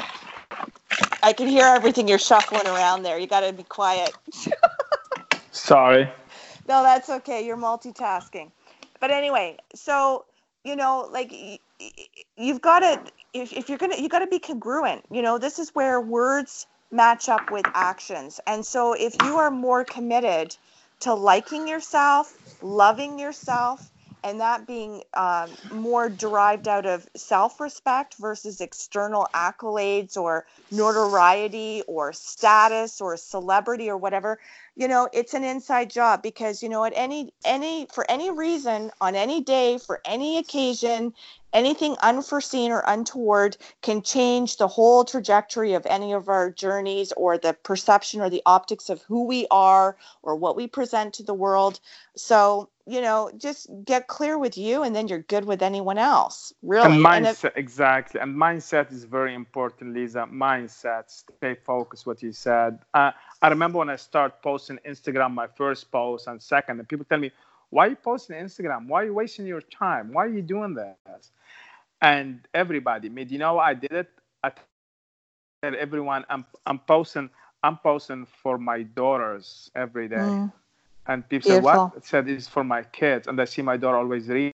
[1.22, 3.18] I can hear everything you're shuffling around there.
[3.18, 4.14] You got to be quiet.
[5.52, 6.10] Sorry.
[6.68, 7.44] No that's okay.
[7.44, 8.50] You're multitasking.
[9.00, 10.24] But anyway so
[10.64, 11.32] you know like
[12.36, 15.38] you've got to if, if you're gonna you got to be congruent you know?
[15.38, 18.40] This is where words match up with actions.
[18.46, 20.56] And so if you are more committed
[21.00, 23.90] to liking yourself loving yourself
[24.24, 32.12] and that being um, more derived out of self-respect versus external accolades or notoriety or
[32.12, 34.38] status or celebrity or whatever
[34.76, 38.90] you know it's an inside job because you know at any any for any reason
[39.00, 41.12] on any day for any occasion
[41.52, 47.38] anything unforeseen or untoward can change the whole trajectory of any of our journeys or
[47.38, 51.34] the perception or the optics of who we are or what we present to the
[51.34, 51.80] world.
[52.16, 56.52] So, you know, just get clear with you and then you're good with anyone else.
[56.62, 56.86] Really.
[56.86, 58.20] And mindset, and if, exactly.
[58.20, 60.26] And mindset is very important, Lisa.
[60.32, 62.78] Mindset, stay focused, what you said.
[62.94, 63.12] Uh,
[63.42, 67.18] I remember when I started posting Instagram, my first post and second, and people tell
[67.18, 67.30] me,
[67.70, 68.88] why are you posting Instagram?
[68.88, 70.12] Why are you wasting your time?
[70.12, 71.30] Why are you doing this?
[72.00, 74.08] and everybody made you know i did it
[74.42, 74.50] i
[75.62, 77.28] tell everyone i'm i'm posting
[77.62, 80.52] i'm posting for my daughters every day mm.
[81.08, 81.60] And people Beautiful.
[81.60, 84.52] said what I said it's for my kids and i see my daughter always reading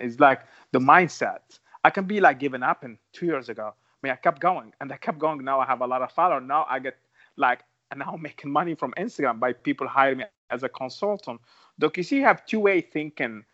[0.00, 1.40] it's like the mindset
[1.84, 4.72] i can be like giving up in two years ago i mean i kept going
[4.80, 6.96] and i kept going now i have a lot of followers now i get
[7.36, 7.60] like
[7.90, 11.40] and now I'm making money from instagram by people hiring me as a consultant.
[11.78, 13.44] Doc, you see, you have two-way thinking.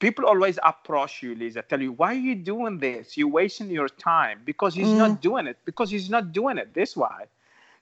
[0.00, 3.16] People always approach you, Lisa, tell you, why are you doing this?
[3.16, 4.96] You're wasting your time because he's Mm.
[4.96, 5.58] not doing it.
[5.64, 6.74] Because he's not doing it.
[6.74, 7.26] This why.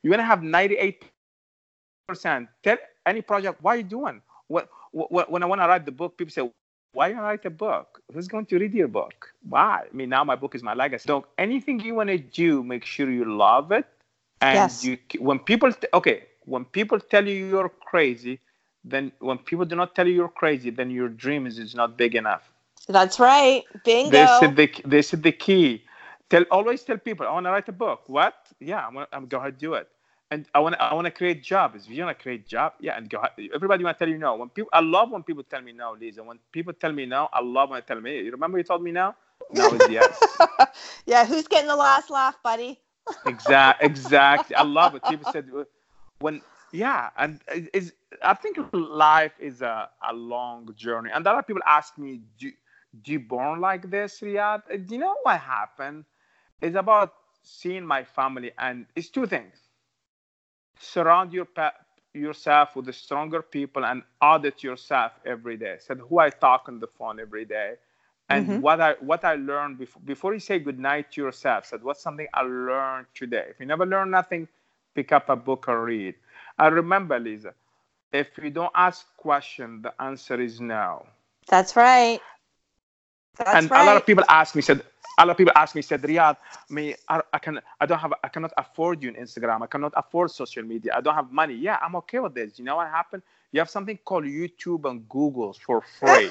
[0.02, 1.04] You're gonna have 98
[2.06, 2.48] percent.
[2.62, 4.22] Tell any project, why are you doing?
[4.48, 6.48] What, what, when I want to write the book, people say,
[6.92, 8.00] why you write a book?
[8.12, 9.32] Who's going to read your book?
[9.48, 9.84] Why?
[9.90, 11.04] I mean, now my book is my legacy.
[11.06, 13.84] So anything you want to do, make sure you love it.
[14.40, 14.84] And Yes.
[14.84, 18.40] you, when people, t- okay, when people tell you you're crazy,
[18.84, 21.96] then when people do not tell you you're crazy, then your dream is, is not
[21.96, 22.50] big enough.
[22.88, 23.64] That's right.
[23.84, 24.10] Bingo.
[24.10, 25.82] They said the, they said the key.
[26.30, 28.02] Tell always tell people I want to write a book.
[28.06, 28.34] What?
[28.60, 29.88] Yeah, I'm gonna, I'm go ahead do it.
[30.30, 31.86] And I want to I want to create jobs.
[31.86, 33.22] If you want to create job, yeah, and go.
[33.54, 34.34] Everybody want to tell you no.
[34.36, 36.22] When people, I love when people tell me no, Lisa.
[36.22, 38.18] When people tell me no, I love when they tell me.
[38.22, 39.14] You remember you told me no?
[39.52, 40.38] No is yes.
[41.06, 42.80] yeah, who's getting the last laugh, buddy?
[43.26, 44.56] exact exactly.
[44.56, 45.04] I love it.
[45.04, 45.48] People said
[46.18, 51.10] when yeah, and it's I think life is a, a long journey.
[51.12, 52.50] And a lot of people ask me, do,
[53.02, 54.86] do you born like this, Riyadh?
[54.86, 56.04] Do you know what happened?
[56.60, 59.65] It's about seeing my family, and it's two things.
[60.78, 61.74] Surround your pa-
[62.12, 65.76] yourself with the stronger people and audit yourself every day.
[65.78, 67.74] Said who I talk on the phone every day,
[68.28, 68.60] and Mhm.
[68.60, 71.66] what I what I learned before before you say good night to yourself.
[71.66, 73.46] Said what's something I learned today.
[73.50, 74.48] If you never learn nothing,
[74.94, 76.14] pick up a book or read.
[76.58, 77.54] I remember, Lisa,
[78.12, 81.06] if you don't ask question, the answer is no.
[81.48, 82.20] That's right.
[83.36, 83.76] That's and right.
[83.76, 84.82] a lot of people ask me, said,
[85.18, 86.36] a lot of people ask me, said, Riyadh,
[86.68, 89.62] me, I, I can, I don't have, I cannot afford you on Instagram.
[89.62, 90.92] I cannot afford social media.
[90.96, 91.54] I don't have money.
[91.54, 92.58] Yeah, I'm okay with this.
[92.58, 93.22] You know what happened?
[93.52, 96.28] You have something called YouTube and Google for free.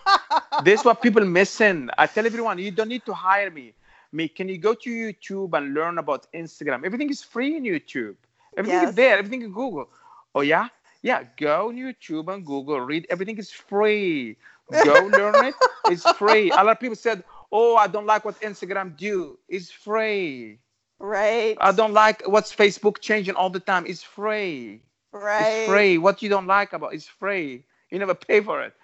[0.64, 1.88] this is what people missing.
[1.96, 3.74] I tell everyone, you don't need to hire me.
[4.12, 6.84] Me, can you go to YouTube and learn about Instagram?
[6.84, 8.16] Everything is free in YouTube.
[8.56, 8.90] Everything Yes.
[8.90, 9.18] is there.
[9.18, 9.88] Everything in Google.
[10.34, 10.68] Oh yeah,
[11.02, 11.24] yeah.
[11.36, 12.80] Go on YouTube and Google.
[12.80, 13.06] Read.
[13.10, 14.36] Everything is free.
[14.84, 15.54] Go learn it.
[15.88, 16.50] It's free.
[16.50, 17.22] A lot of people said,
[17.52, 19.38] "Oh, I don't like what Instagram do.
[19.48, 20.58] It's free.
[20.98, 21.56] right.
[21.60, 23.86] I don't like what's Facebook changing all the time.
[23.86, 24.82] It's free.
[25.12, 25.40] right.
[25.40, 25.98] It's free.
[25.98, 27.64] What you don't like about it's free.
[27.90, 28.74] You never pay for it.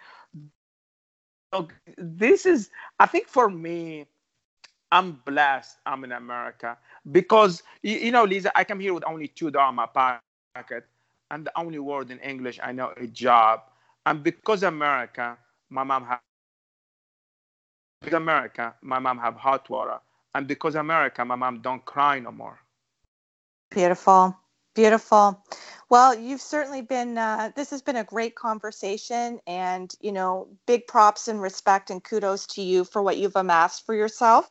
[1.53, 4.07] So this is, I think, for me,
[4.91, 5.79] I'm blessed.
[5.87, 6.79] I'm in America
[7.11, 10.87] because you, you know, Lisa, I come here with only two dollars in my pocket,
[11.31, 13.63] and the only word in English I know is job.
[14.07, 15.39] And because America,
[15.71, 16.21] my mom have
[18.03, 19.99] because America, my mom have hot water,
[20.35, 22.59] and because America, my mom don't cry no more.
[23.71, 24.37] Beautiful.
[24.75, 25.45] Beautiful.
[25.91, 30.87] Well, you've certainly been, uh, this has been a great conversation and, you know, big
[30.87, 34.51] props and respect and kudos to you for what you've amassed for yourself.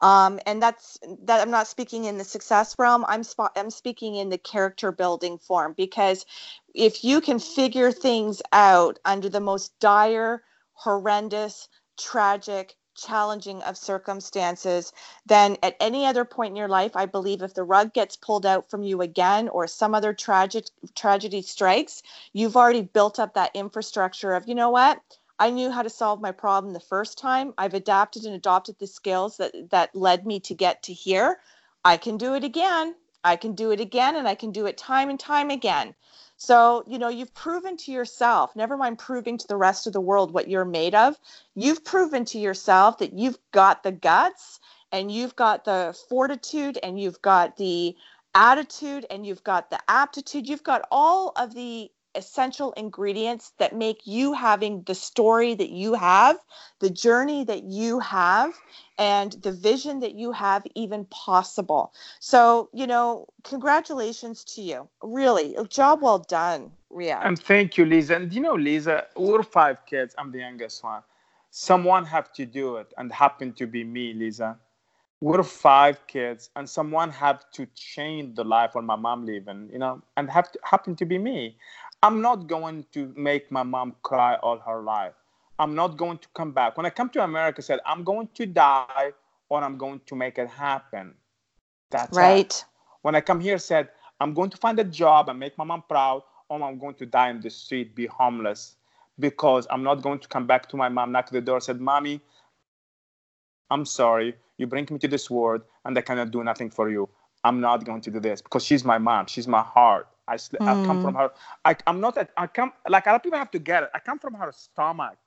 [0.00, 3.04] Um, and that's that I'm not speaking in the success realm.
[3.06, 6.26] I'm, sp- I'm speaking in the character building form because
[6.74, 10.42] if you can figure things out under the most dire,
[10.72, 14.92] horrendous, tragic, challenging of circumstances,
[15.26, 18.46] then at any other point in your life, I believe if the rug gets pulled
[18.46, 23.54] out from you again or some other tragic tragedy strikes, you've already built up that
[23.54, 25.00] infrastructure of, you know what?
[25.38, 27.54] I knew how to solve my problem the first time.
[27.56, 31.40] I've adapted and adopted the skills that that led me to get to here.
[31.82, 32.94] I can do it again.
[33.24, 35.94] I can do it again and I can do it time and time again.
[36.42, 40.00] So, you know, you've proven to yourself, never mind proving to the rest of the
[40.00, 41.20] world what you're made of,
[41.54, 44.58] you've proven to yourself that you've got the guts
[44.90, 47.94] and you've got the fortitude and you've got the
[48.34, 50.48] attitude and you've got the aptitude.
[50.48, 55.94] You've got all of the essential ingredients that make you having the story that you
[55.94, 56.36] have,
[56.80, 58.52] the journey that you have,
[58.98, 61.92] and the vision that you have even possible.
[62.18, 64.88] So, you know, congratulations to you.
[65.02, 67.20] Really, a job well done, Ria.
[67.22, 68.16] And thank you, Lisa.
[68.16, 70.14] And you know, Lisa, we're five kids.
[70.18, 71.02] I'm the youngest one.
[71.50, 74.56] Someone have to do it, and happen to be me, Lisa.
[75.20, 79.78] We're five kids, and someone have to change the life when my mom leaving, you
[79.78, 81.56] know, and have to happen to be me.
[82.02, 85.14] I'm not going to make my mom cry all her life.
[85.58, 86.76] I'm not going to come back.
[86.76, 89.12] When I come to America, I said I'm going to die
[89.50, 91.14] or I'm going to make it happen.
[91.90, 92.64] That's it right.
[93.02, 93.88] when I come here, said
[94.20, 97.06] I'm going to find a job and make my mom proud, or I'm going to
[97.06, 98.76] die in the street, be homeless,
[99.18, 102.20] because I'm not going to come back to my mom, knock the door, said, "Mommy,
[103.70, 107.08] I'm sorry, you bring me to this world, and I cannot do nothing for you.
[107.44, 110.08] I'm not going to do this because she's my mom, she's my heart.
[110.30, 111.30] I, sl- I come from her.
[111.64, 112.16] I, I'm not.
[112.18, 113.90] A, I come like a lot of people have to get it.
[113.94, 115.18] I come from her stomach.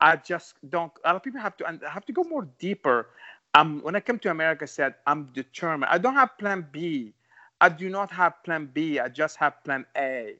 [0.00, 0.92] I just don't.
[1.04, 1.66] A lot of people have to.
[1.66, 3.08] And I have to go more deeper.
[3.54, 5.90] Um, when I came to America, I said I'm determined.
[5.92, 7.14] I don't have Plan B.
[7.60, 8.98] I do not have Plan B.
[9.00, 10.36] I just have Plan A.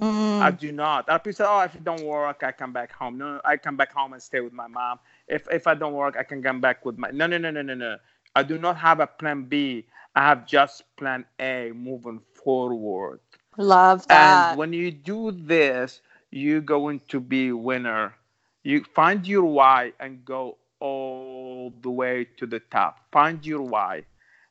[0.00, 0.40] Mm.
[0.40, 1.08] I do not.
[1.08, 3.56] Other people say, "Oh, if it don't work, I come back home." No, No, I
[3.56, 4.98] come back home and stay with my mom.
[5.28, 7.10] If if I don't work, I can come back with my.
[7.10, 7.96] No, no, no, no, no, no.
[8.34, 9.86] I do not have a plan B.
[10.14, 13.20] I have just plan A moving forward.
[13.60, 14.52] Love that.
[14.52, 16.00] And when you do this,
[16.30, 18.14] you're going to be winner.
[18.62, 23.00] You find your why and go all the way to the top.
[23.12, 24.04] Find your why.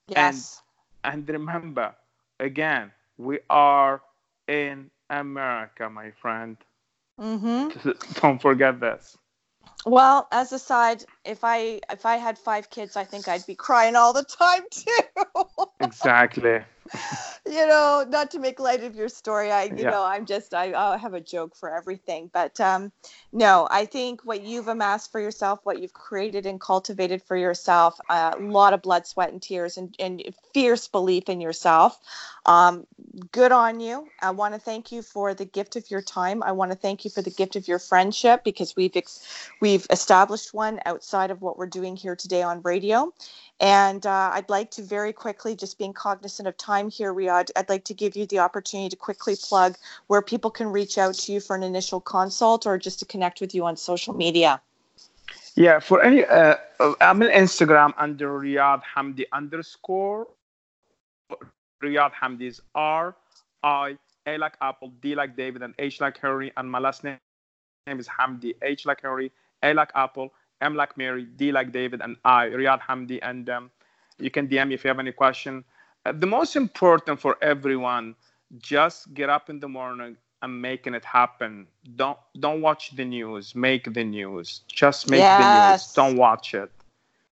[0.07, 0.61] Yes.
[1.03, 1.95] And, and remember,
[2.39, 4.01] again, we are
[4.47, 6.57] in America, my friend.
[7.19, 7.89] Mm-hmm.
[8.21, 9.17] Don't forget this.
[9.87, 13.55] Well, as a side, if I if I had five kids, I think I'd be
[13.55, 15.65] crying all the time too.
[15.79, 16.59] exactly.
[17.49, 19.89] you know, not to make light of your story, I you yeah.
[19.89, 22.91] know, I'm just I, I have a joke for everything, but um,
[23.31, 27.99] no, I think what you've amassed for yourself, what you've created and cultivated for yourself,
[28.09, 30.23] a lot of blood, sweat, and tears, and, and
[30.53, 31.99] fierce belief in yourself.
[32.45, 32.85] Um,
[33.31, 34.07] good on you.
[34.21, 36.43] I want to thank you for the gift of your time.
[36.43, 39.85] I want to thank you for the gift of your friendship because we've ex- we've
[39.89, 43.13] established one outside of what we're doing here today on radio.
[43.61, 47.67] And uh, I'd like to very quickly, just being cognizant of time here, Riyadh, I'd
[47.67, 49.75] like to give you the opportunity to quickly plug
[50.07, 53.41] where people can reach out to you for an initial consult or just to connect
[53.41, 54.61] with you on social media.
[55.55, 56.55] Yeah, for any, uh,
[57.01, 60.27] I'm on Instagram under Riyadh Hamdi underscore.
[61.83, 63.15] Riyadh Hamdi is R
[63.63, 66.53] I A like Apple, D like David, and H like Harry.
[66.55, 67.17] And my last name
[67.87, 69.33] is Hamdi, H like Harry,
[69.63, 73.19] A like Apple, M like Mary, D like David, and I, Riyadh Hamdi.
[73.21, 73.71] And um,
[74.17, 75.63] you can DM me if you have any question.
[76.05, 78.15] Uh, the most important for everyone,
[78.57, 81.67] just get up in the morning and making it happen.
[81.95, 83.55] Don't don't watch the news.
[83.55, 84.61] Make the news.
[84.67, 85.39] Just make yes.
[85.39, 85.93] the news.
[85.93, 86.71] Don't watch it.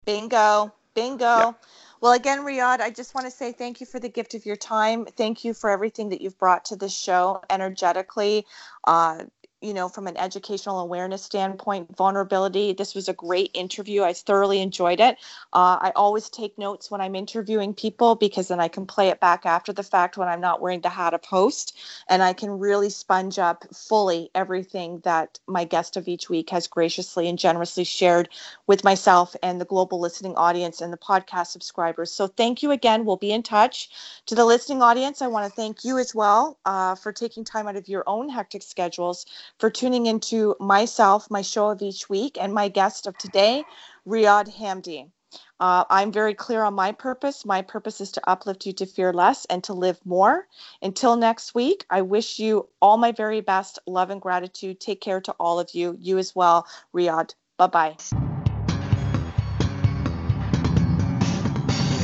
[0.06, 0.74] Bingo.
[0.94, 1.26] Bingo.
[1.26, 1.52] Yeah.
[2.00, 4.56] Well, again, Riyadh, I just want to say thank you for the gift of your
[4.56, 5.06] time.
[5.06, 8.46] Thank you for everything that you've brought to this show energetically,
[8.84, 9.24] uh,
[9.62, 12.74] you know, from an educational awareness standpoint, vulnerability.
[12.74, 14.04] This was a great interview.
[14.04, 15.18] I thoroughly enjoyed it.
[15.52, 19.20] Uh, I always take notes when I'm interviewing people because then I can play it
[19.20, 21.76] back after the fact when I'm not wearing the hat of host,
[22.08, 26.68] and I can really sponge up fully everything that my guest of each week has
[26.68, 28.30] graciously and generously shared
[28.68, 32.12] with myself and the global listening audience and the podcast subscribers.
[32.12, 33.06] So thank you again.
[33.06, 33.90] We'll be in touch.
[34.28, 37.68] To the listening audience, I want to thank you as well uh, for taking time
[37.68, 39.26] out of your own hectic schedules
[39.60, 43.66] for tuning into myself, my show of each week, and my guest of today,
[44.08, 45.12] Riyadh Hamdi.
[45.60, 47.46] Uh, I'm very clear on my purpose.
[47.46, 50.48] My purpose is to uplift you to fear less and to live more.
[50.82, 54.80] Until next week, I wish you all my very best love and gratitude.
[54.80, 55.98] Take care to all of you.
[56.00, 57.34] You as well, Riyadh.
[57.58, 58.27] Bye bye.